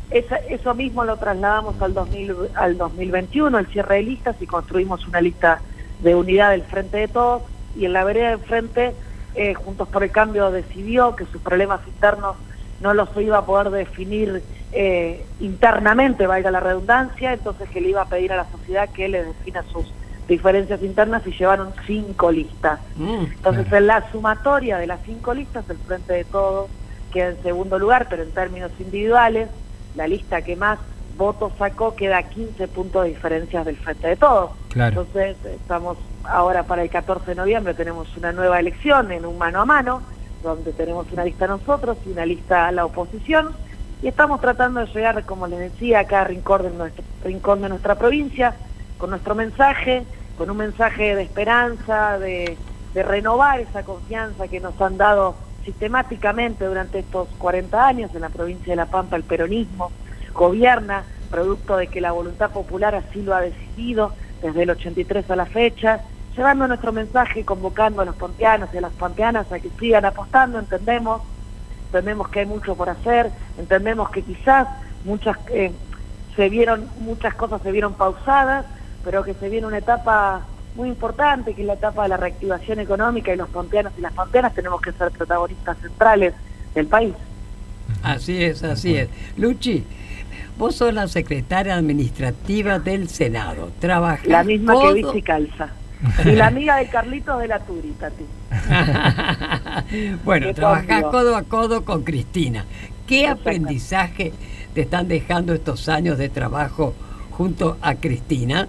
[0.10, 5.22] eso mismo lo trasladamos al, 2000, al 2021, el cierre de listas, y construimos una
[5.22, 5.62] lista
[6.02, 7.44] de unidad del Frente de Todos,
[7.76, 8.94] y en la vereda del Frente,
[9.36, 12.38] eh, Juntos por el Cambio decidió que sus problemas internos
[12.82, 18.02] no los iba a poder definir eh, internamente, valga la redundancia, entonces que le iba
[18.02, 19.92] a pedir a la sociedad que le defina sus
[20.28, 22.80] diferencias internas y llevaron cinco listas.
[22.96, 23.26] Mm.
[23.36, 26.70] Entonces, en la sumatoria de las cinco listas, el Frente de Todos
[27.12, 29.50] queda en segundo lugar, pero en términos individuales,
[29.96, 30.80] la lista que más
[31.18, 34.52] votos sacó, queda 15 puntos de diferencia del frente de todos.
[34.76, 39.62] Entonces, estamos ahora para el 14 de noviembre, tenemos una nueva elección en un mano
[39.62, 40.02] a mano,
[40.44, 43.52] donde tenemos una lista nosotros y una lista a la oposición,
[44.02, 47.70] y estamos tratando de llegar, como les decía, a cada rincón de, nuestro, rincón de
[47.70, 48.54] nuestra provincia,
[48.98, 50.04] con nuestro mensaje,
[50.38, 52.58] con un mensaje de esperanza, de,
[52.94, 55.36] renovar esa confianza que nos han dado
[55.66, 59.18] sistemáticamente durante estos 40 años en la provincia de La Pampa.
[59.18, 59.92] El peronismo
[60.34, 65.36] gobierna, producto de que la voluntad popular así lo ha decidido desde el 83 a
[65.36, 66.02] la fecha,
[66.38, 70.60] llevando nuestro mensaje, convocando a los pampeanos y a las pampeanas a que sigan apostando,
[70.60, 71.22] entendemos,
[71.88, 74.68] entendemos que hay mucho por hacer, entendemos que quizás
[75.04, 75.72] muchas eh,
[76.36, 78.66] se vieron, muchas cosas se vieron pausadas,
[79.06, 80.42] pero que se viene una etapa
[80.76, 84.12] muy importante, que es la etapa de la reactivación económica y los pampeanos y las
[84.12, 86.34] pampeanas tenemos que ser protagonistas centrales
[86.74, 87.14] del país.
[88.04, 89.10] Así es, así es.
[89.38, 89.84] Luchi,
[90.58, 93.72] vos sos la secretaria administrativa del Senado.
[93.80, 95.70] Trabajas La misma que viste y calza.
[96.26, 98.26] Y la amiga de Carlitos de la Turi, Tati.
[100.26, 102.66] bueno, trabajás codo a codo con Cristina.
[103.08, 104.34] ¿Qué aprendizaje
[104.74, 106.94] te están dejando estos años de trabajo
[107.32, 108.68] junto a Cristina?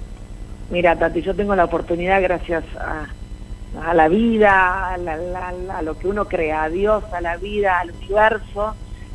[0.71, 6.65] Mira, Tati, yo tengo la oportunidad, gracias a, la vida, a, lo que uno crea,
[6.65, 8.75] a Dios, a la vida, al universo,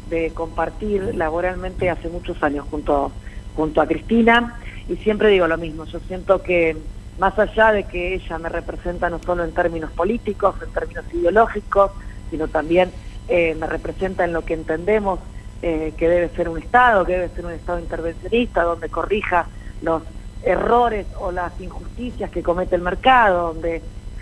[0.10, 3.12] de compartir laboralmente hace muchos años junto,
[3.56, 4.60] junto a Cristina.
[4.88, 6.78] Y siempre digo lo mismo, yo siento que
[7.20, 11.92] más allá de que ella me representa no solo en términos políticos, en términos ideológicos,
[12.30, 12.92] sino también
[13.28, 15.20] eh, me representa en lo que entendemos
[15.62, 19.48] eh, que debe ser un Estado, que debe ser un Estado intervencionista, donde corrija
[19.82, 20.02] los
[20.44, 23.82] errores o las injusticias que comete el mercado, donde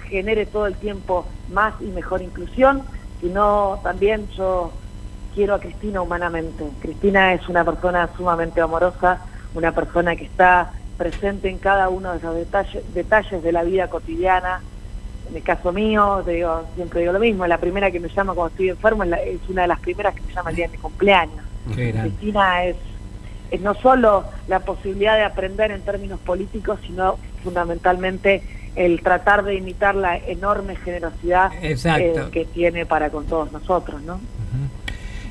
[0.09, 2.83] genere todo el tiempo más y mejor inclusión,
[3.21, 4.71] sino también yo
[5.33, 6.65] quiero a Cristina humanamente.
[6.81, 9.21] Cristina es una persona sumamente amorosa,
[9.53, 13.87] una persona que está presente en cada uno de los detalles, detalles de la vida
[13.87, 14.61] cotidiana.
[15.29, 18.49] En el caso mío, digo, siempre digo lo mismo, la primera que me llama cuando
[18.49, 21.45] estoy enfermo es, una de las primeras que me llama el día de mi cumpleaños.
[21.71, 22.75] Cristina es
[23.51, 28.43] es no solo la posibilidad de aprender en términos políticos, sino fundamentalmente
[28.75, 31.75] el tratar de imitar la enorme generosidad eh,
[32.31, 34.19] que tiene para con todos nosotros, ¿no?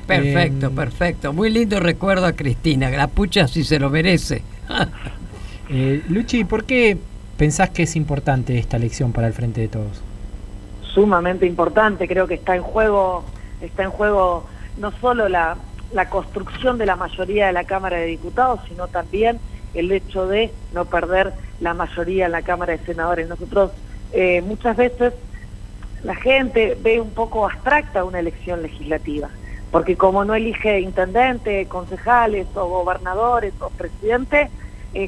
[0.06, 1.32] Perfecto, perfecto.
[1.32, 2.90] Muy lindo recuerdo a Cristina.
[2.90, 4.42] La pucha si se lo merece.
[5.70, 6.96] eh, Luchi, ¿por qué
[7.36, 10.02] pensás que es importante esta elección para el Frente de Todos?
[10.94, 12.08] Sumamente importante.
[12.08, 13.24] Creo que está en juego,
[13.60, 14.46] está en juego
[14.78, 15.58] no solo la,
[15.92, 19.38] la construcción de la mayoría de la Cámara de Diputados, sino también
[19.74, 23.28] el hecho de no perder la mayoría en la Cámara de Senadores.
[23.28, 23.72] Nosotros
[24.12, 25.14] eh, muchas veces
[26.02, 29.28] la gente ve un poco abstracta una elección legislativa,
[29.70, 34.48] porque como no elige intendente, concejales o gobernadores o presidente,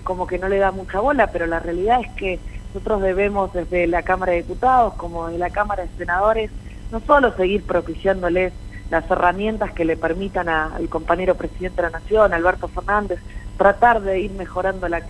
[0.05, 2.39] como que no le da mucha bola, pero la realidad es que
[2.73, 6.51] nosotros debemos desde la Cámara de Diputados como desde la Cámara de Senadores
[6.93, 8.53] no solo seguir propiciándoles
[8.91, 13.21] las herramientas que le permitan al compañero presidente de la Nación, Alberto Fernández,
[13.57, 15.03] tratar de ir mejorando la,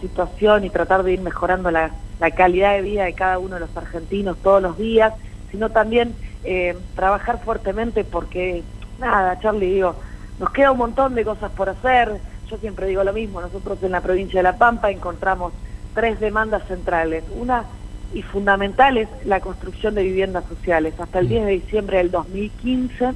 [0.00, 1.90] situación y tratar de ir mejorando la,
[2.36, 5.14] calidad de vida de cada uno de los argentinos todos los días,
[5.50, 6.14] sino también
[6.44, 8.62] eh, trabajar fuertemente porque,
[8.98, 9.94] nada, Charlie, digo,
[10.38, 12.18] nos queda un montón de cosas por hacer,
[12.50, 15.52] yo siempre digo lo mismo, nosotros en la provincia de La Pampa encontramos
[15.94, 17.24] tres demandas centrales.
[17.34, 17.64] Una
[18.14, 20.94] y fundamental es la construcción de viviendas sociales.
[20.98, 21.46] Hasta el 10 mm.
[21.46, 23.12] de diciembre del 2015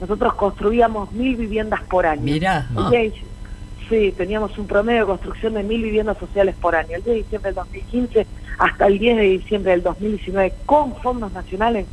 [0.00, 2.22] nosotros construíamos mil viviendas por año.
[2.22, 2.68] Mira.
[3.88, 6.96] Sí, teníamos un promedio de construcción de mil viviendas sociales por año.
[6.96, 8.26] El 10 de diciembre del 2015
[8.58, 11.86] hasta el 10 de diciembre del 2019 con fondos nacionales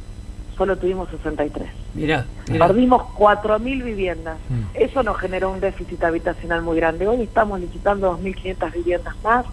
[0.58, 1.68] solo tuvimos 63.
[1.94, 4.38] Mira, Perdimos 4.000 viviendas.
[4.50, 4.62] Mm.
[4.76, 7.08] Eso nos generó un déficit habitacional muy grande.
[7.08, 9.46] Hoy estamos licitando 2.500 viviendas más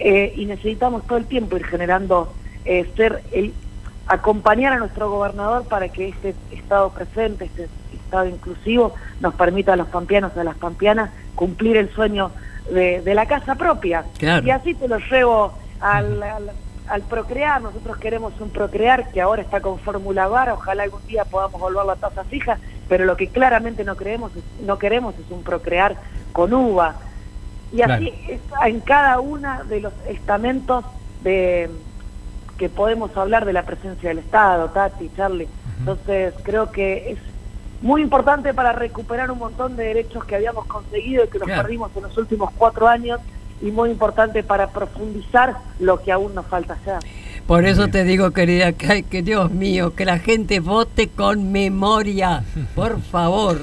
[0.00, 2.32] eh, y necesitamos todo el tiempo ir generando,
[2.64, 3.52] eh, ser el,
[4.06, 9.76] acompañar a nuestro gobernador para que este Estado presente, este Estado inclusivo, nos permita a
[9.76, 12.32] los pampeanos y a las pampeanas cumplir el sueño
[12.72, 14.04] de, la casa propia.
[14.20, 16.22] Y así te lo llevo al,
[16.88, 17.60] al, procrear.
[17.60, 21.82] Nosotros queremos un procrear que ahora está con fórmula VAR, ojalá algún día podamos volver
[21.82, 22.58] a la tasa fija,
[22.88, 24.32] pero lo que claramente no, creemos
[24.64, 25.96] no queremos es un procrear
[26.32, 26.96] con uva
[27.72, 28.12] y así
[28.64, 30.84] en cada uno de los estamentos
[31.22, 31.70] de
[32.58, 35.48] que podemos hablar de la presencia del Estado, Tati, Charlie.
[35.78, 37.18] Entonces creo que es
[37.80, 41.90] muy importante para recuperar un montón de derechos que habíamos conseguido y que nos perdimos
[41.96, 43.20] en los últimos cuatro años
[43.62, 46.98] y muy importante para profundizar lo que aún nos falta hacer.
[47.46, 52.44] Por eso te digo, querida, que, que Dios mío, que la gente vote con memoria,
[52.74, 53.58] por favor.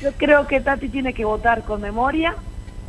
[0.00, 2.34] Yo creo que Tati tiene que votar con memoria,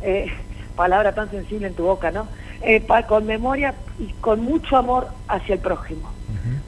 [0.04, 0.32] eh,
[0.76, 2.28] palabra tan sensible en tu boca, ¿no?
[2.62, 6.10] Eh, con memoria y con mucho amor hacia el prójimo.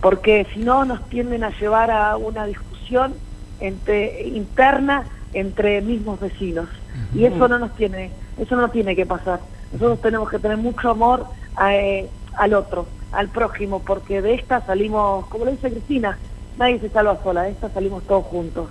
[0.00, 3.14] Porque si no nos tienden a llevar a una discusión
[3.60, 6.68] entre, interna entre mismos vecinos.
[7.14, 9.40] Y eso no nos tiene, eso no tiene que pasar.
[9.72, 11.26] Nosotros tenemos que tener mucho amor
[11.70, 16.18] eh, al otro, al prójimo, porque de esta salimos, como lo dice Cristina,
[16.58, 18.68] nadie se salva sola, de esta salimos todos juntos.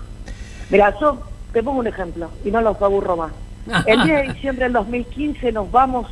[0.69, 1.19] Mira, yo
[1.53, 3.31] te pongo un ejemplo y no los aburro más.
[3.85, 6.07] El día de diciembre del 2015 nos vamos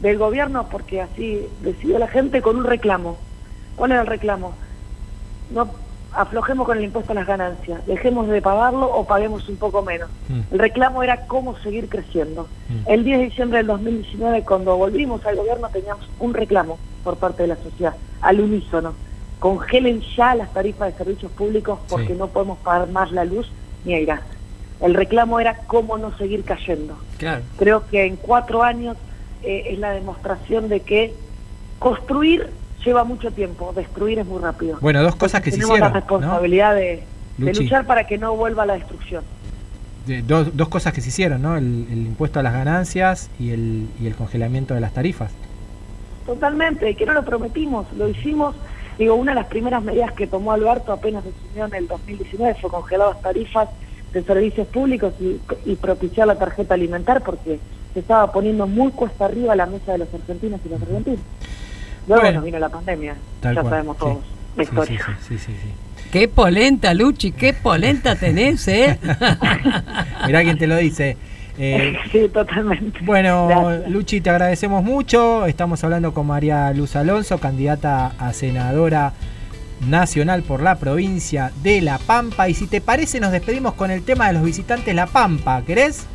[0.00, 3.16] del gobierno porque así decidió la gente con un reclamo.
[3.76, 4.54] ¿Cuál era el reclamo?
[5.50, 5.68] No
[6.16, 10.08] aflojemos con el impuesto a las ganancias, dejemos de pagarlo o paguemos un poco menos.
[10.28, 10.40] Mm.
[10.52, 12.48] El reclamo era cómo seguir creciendo.
[12.68, 12.90] Mm.
[12.90, 17.42] El 10 de diciembre del 2019, cuando volvimos al gobierno, teníamos un reclamo por parte
[17.42, 18.94] de la sociedad, al unísono.
[19.38, 23.50] Congelen ya las tarifas de servicios públicos porque no podemos pagar más la luz
[23.84, 24.22] ni el gas.
[24.80, 26.98] El reclamo era cómo no seguir cayendo.
[27.58, 28.96] Creo que en cuatro años
[29.42, 31.14] eh, es la demostración de que
[31.78, 32.50] construir
[32.84, 34.78] lleva mucho tiempo, destruir es muy rápido.
[34.80, 35.76] Bueno, dos cosas que se hicieron.
[35.76, 37.02] Tenemos la responsabilidad de,
[37.38, 39.24] luchar para que no vuelva la destrucción.
[40.24, 41.56] dos, cosas que se hicieron, ¿no?
[41.56, 45.32] El, impuesto a las ganancias y el, y el congelamiento de las tarifas.
[46.26, 48.54] Totalmente, que no lo prometimos, lo hicimos.
[48.98, 52.70] Digo, una de las primeras medidas que tomó Alberto apenas asumió en el 2019 fue
[52.70, 53.68] congelar las tarifas
[54.16, 55.38] de servicios públicos y,
[55.70, 57.58] y propiciar la tarjeta alimentar porque
[57.92, 61.20] se estaba poniendo muy cuesta arriba la mesa de los argentinos y los argentinos.
[62.08, 64.18] Luego bueno, vino la pandemia, ya sabemos todos
[64.56, 65.00] la historia.
[65.28, 65.52] Sí, sí,
[66.10, 68.98] Qué polenta, Luchi, qué polenta tenés, ¿eh?
[70.26, 71.18] Mirá quién te lo dice.
[71.58, 72.98] Eh, sí, totalmente.
[73.02, 75.44] Bueno, Luchi, te agradecemos mucho.
[75.44, 79.12] Estamos hablando con María Luz Alonso, candidata a senadora
[79.80, 82.48] nacional por la provincia de La Pampa.
[82.48, 85.62] Y si te parece, nos despedimos con el tema de los visitantes La Pampa.
[85.62, 86.06] ¿Querés?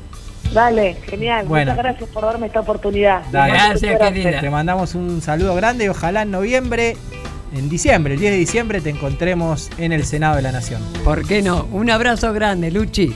[0.53, 1.45] Dale, genial.
[1.47, 3.23] Muchas gracias por darme esta oportunidad.
[3.31, 4.41] Gracias, querida.
[4.41, 6.97] Te mandamos un saludo grande y ojalá en noviembre,
[7.55, 10.81] en diciembre, el 10 de diciembre, te encontremos en el Senado de la Nación.
[11.03, 11.67] ¿Por qué no?
[11.71, 13.15] Un abrazo grande, Luchi.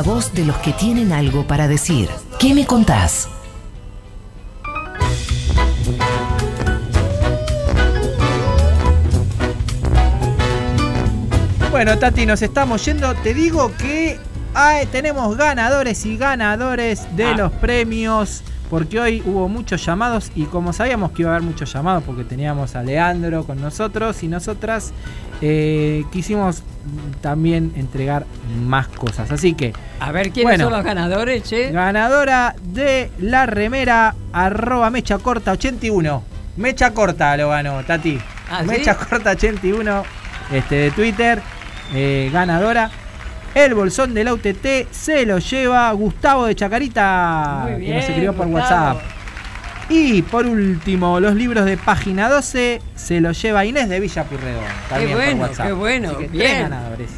[0.00, 2.08] La voz de los que tienen algo para decir.
[2.38, 3.28] ¿Qué me contás?
[11.70, 13.14] Bueno, Tati, nos estamos yendo.
[13.16, 14.18] Te digo que
[14.90, 17.36] tenemos ganadores y ganadores de ah.
[17.36, 21.72] los premios porque hoy hubo muchos llamados y como sabíamos que iba a haber muchos
[21.72, 24.92] llamados porque teníamos a Leandro con nosotros y nosotras
[25.42, 26.62] eh, quisimos
[27.20, 28.24] también entregar
[28.64, 29.30] más cosas.
[29.32, 29.72] Así que.
[29.98, 31.72] A ver quiénes son los ganadores, che.
[31.72, 36.22] Ganadora de la remera arroba mecha corta 81.
[36.56, 38.18] Mecha corta lo ganó, Tati.
[38.50, 40.04] ¿Ah, mecha corta 81
[40.52, 41.42] este, de Twitter.
[41.92, 42.90] Eh, ganadora.
[43.54, 48.32] El bolsón de la UTT se lo lleva Gustavo de Chacarita, Muy que nos escribió
[48.34, 48.98] por Gustavo.
[48.98, 49.10] WhatsApp.
[49.88, 54.62] Y por último, los libros de página 12 se los lleva Inés de Villa Purredón.
[54.88, 55.66] También bueno, por WhatsApp.
[55.66, 56.44] qué bueno, que bien.
[56.46, 57.10] tres ganadores.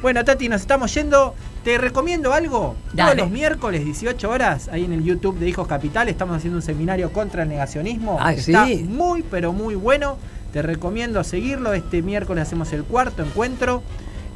[0.00, 1.34] Bueno, Tati, nos estamos yendo.
[1.64, 2.76] Te recomiendo algo.
[2.94, 3.10] Dale.
[3.16, 6.62] Todos los miércoles, 18 horas, ahí en el YouTube de Hijos Capital, estamos haciendo un
[6.62, 8.16] seminario contra el negacionismo.
[8.18, 8.86] Ah, Está sí.
[8.88, 10.16] muy, pero muy bueno.
[10.52, 11.74] Te recomiendo seguirlo.
[11.74, 13.82] Este miércoles hacemos el cuarto encuentro.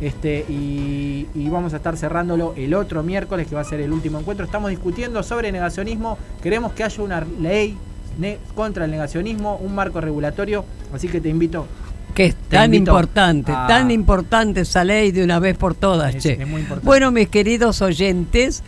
[0.05, 3.91] Este, y, y vamos a estar cerrándolo el otro miércoles, que va a ser el
[3.91, 4.45] último encuentro.
[4.45, 6.19] Estamos discutiendo sobre negacionismo.
[6.43, 7.75] Queremos que haya una ley
[8.55, 10.65] contra el negacionismo, un marco regulatorio.
[10.93, 11.67] Así que te invito.
[12.15, 16.23] Que es tan importante, a- tan importante esa ley de una vez por todas, Es-
[16.23, 16.33] che.
[16.35, 16.85] es muy importante.
[16.87, 18.63] Bueno, mis queridos oyentes,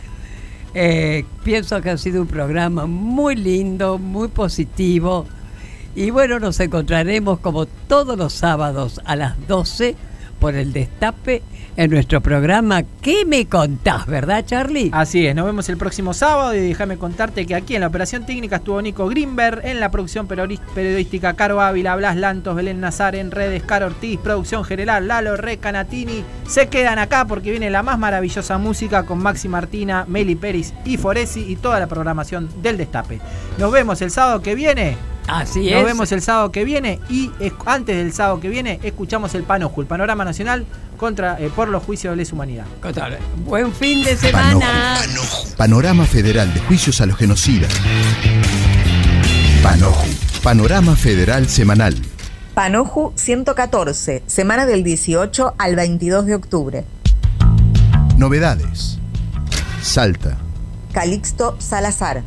[0.73, 5.27] eh, pienso que ha sido un programa muy lindo, muy positivo.
[5.95, 9.95] Y bueno, nos encontraremos como todos los sábados a las 12
[10.39, 11.41] por el Destape
[11.75, 14.05] en nuestro programa ¿Qué me contás?
[14.05, 14.89] ¿Verdad, Charlie?
[14.93, 18.25] Así es, nos vemos el próximo sábado y déjame contarte que aquí en la operación
[18.25, 23.31] técnica estuvo Nico Grimberg, en la producción periodística Caro Ávila, Blas Lantos, Belén Nazar, en
[23.31, 26.23] redes Caro Ortiz, producción general Lalo Recanatini.
[26.47, 30.97] Se quedan acá porque viene la más maravillosa música con Maxi Martina, Meli Peris y
[30.97, 33.19] Foresi y toda la programación del Destape.
[33.57, 35.16] Nos vemos el sábado que viene.
[35.27, 35.85] Así Nos es.
[35.85, 39.81] vemos el sábado que viene y es- antes del sábado que viene escuchamos el Panoju,
[39.81, 40.65] el panorama nacional
[40.97, 42.65] contra eh, por los juicios de lesa humanidad.
[43.45, 44.97] Buen fin de semana.
[45.57, 47.71] Panorama Federal de Juicios a los Genocidas.
[49.61, 50.07] Panoju.
[50.43, 51.95] Panorama Federal Semanal.
[52.53, 56.85] Panoju 114, semana del 18 al 22 de octubre.
[58.17, 58.97] Novedades.
[59.81, 60.37] Salta.
[60.93, 62.23] Calixto Salazar.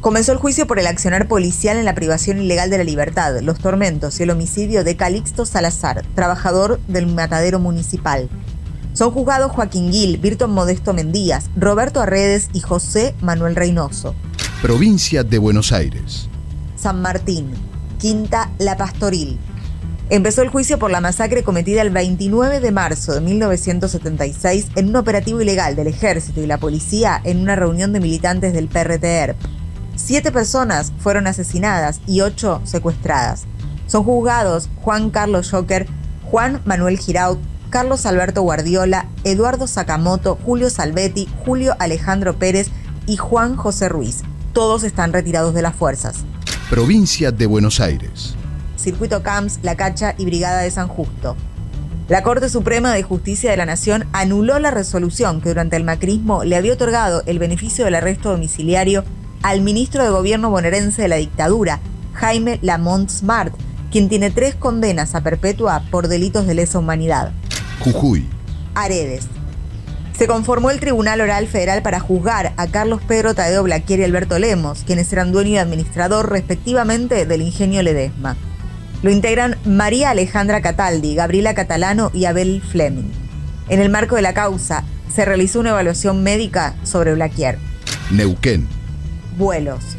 [0.00, 3.58] Comenzó el juicio por el accionar policial en la privación ilegal de la libertad, los
[3.58, 8.28] tormentos y el homicidio de Calixto Salazar, trabajador del matadero municipal.
[8.92, 14.14] Son juzgados Joaquín Gil, Virton Modesto Mendías, Roberto Arredes y José Manuel Reynoso.
[14.62, 16.28] Provincia de Buenos Aires.
[16.76, 17.50] San Martín,
[17.98, 19.36] Quinta La Pastoril.
[20.10, 24.96] Empezó el juicio por la masacre cometida el 29 de marzo de 1976 en un
[24.96, 29.57] operativo ilegal del ejército y la policía en una reunión de militantes del PRTR.
[30.08, 33.44] Siete personas fueron asesinadas y ocho secuestradas.
[33.86, 35.86] Son juzgados Juan Carlos Joker,
[36.30, 37.36] Juan Manuel Giraud,
[37.68, 42.70] Carlos Alberto Guardiola, Eduardo Sakamoto, Julio Salvetti, Julio Alejandro Pérez
[43.06, 44.22] y Juan José Ruiz.
[44.54, 46.24] Todos están retirados de las fuerzas.
[46.70, 48.34] Provincia de Buenos Aires.
[48.76, 51.36] Circuito Camps, La Cacha y Brigada de San Justo.
[52.08, 56.44] La Corte Suprema de Justicia de la Nación anuló la resolución que durante el macrismo
[56.44, 59.04] le había otorgado el beneficio del arresto domiciliario
[59.42, 61.80] al ministro de Gobierno bonaerense de la dictadura,
[62.14, 63.54] Jaime Lamont Smart,
[63.90, 67.32] quien tiene tres condenas a perpetua por delitos de lesa humanidad.
[67.80, 68.26] Jujuy.
[68.74, 69.26] Aredes.
[70.18, 74.38] Se conformó el Tribunal Oral Federal para juzgar a Carlos Pedro Tadeo Blaquier y Alberto
[74.40, 78.36] Lemos, quienes eran dueño y administrador respectivamente del ingenio Ledesma.
[79.02, 83.12] Lo integran María Alejandra Cataldi, Gabriela Catalano y Abel Fleming.
[83.68, 84.82] En el marco de la causa,
[85.14, 87.58] se realizó una evaluación médica sobre Blaquier.
[88.10, 88.77] Neuquén.
[89.38, 89.96] Vuelos.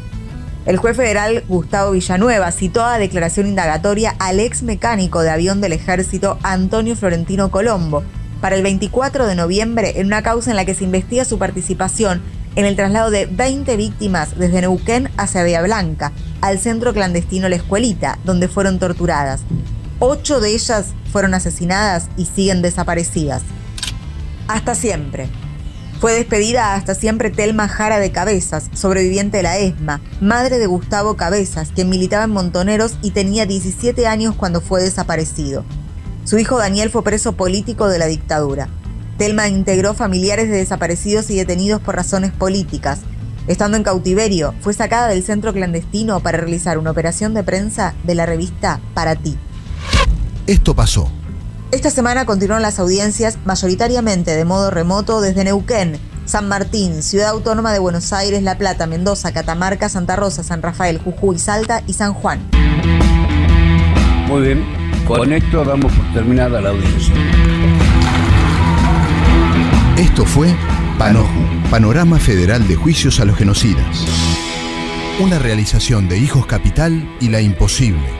[0.66, 5.72] El juez federal Gustavo Villanueva citó a declaración indagatoria al ex mecánico de avión del
[5.72, 8.04] ejército Antonio Florentino Colombo
[8.42, 12.22] para el 24 de noviembre en una causa en la que se investiga su participación
[12.56, 17.56] en el traslado de 20 víctimas desde Neuquén hacia Bahía Blanca, al centro clandestino La
[17.56, 19.40] Escuelita, donde fueron torturadas.
[19.98, 23.42] Ocho de ellas fueron asesinadas y siguen desaparecidas.
[24.48, 25.28] Hasta siempre.
[26.00, 31.14] Fue despedida hasta siempre Telma Jara de Cabezas, sobreviviente de la ESMA, madre de Gustavo
[31.14, 35.62] Cabezas, quien militaba en Montoneros y tenía 17 años cuando fue desaparecido.
[36.24, 38.70] Su hijo Daniel fue preso político de la dictadura.
[39.18, 43.00] Telma integró familiares de desaparecidos y detenidos por razones políticas.
[43.46, 48.14] Estando en cautiverio, fue sacada del centro clandestino para realizar una operación de prensa de
[48.14, 49.36] la revista Para Ti.
[50.46, 51.19] Esto pasó.
[51.72, 57.72] Esta semana continuaron las audiencias mayoritariamente de modo remoto desde Neuquén, San Martín, Ciudad Autónoma
[57.72, 62.12] de Buenos Aires, La Plata, Mendoza, Catamarca, Santa Rosa, San Rafael, Jujuy, Salta y San
[62.12, 62.40] Juan.
[64.26, 64.64] Muy bien,
[65.06, 67.14] con esto damos por terminada la audiencia.
[69.96, 70.52] Esto fue
[70.98, 74.06] Panoju, Panorama Federal de Juicios a los Genocidas.
[75.20, 78.19] Una realización de Hijos Capital y La Imposible,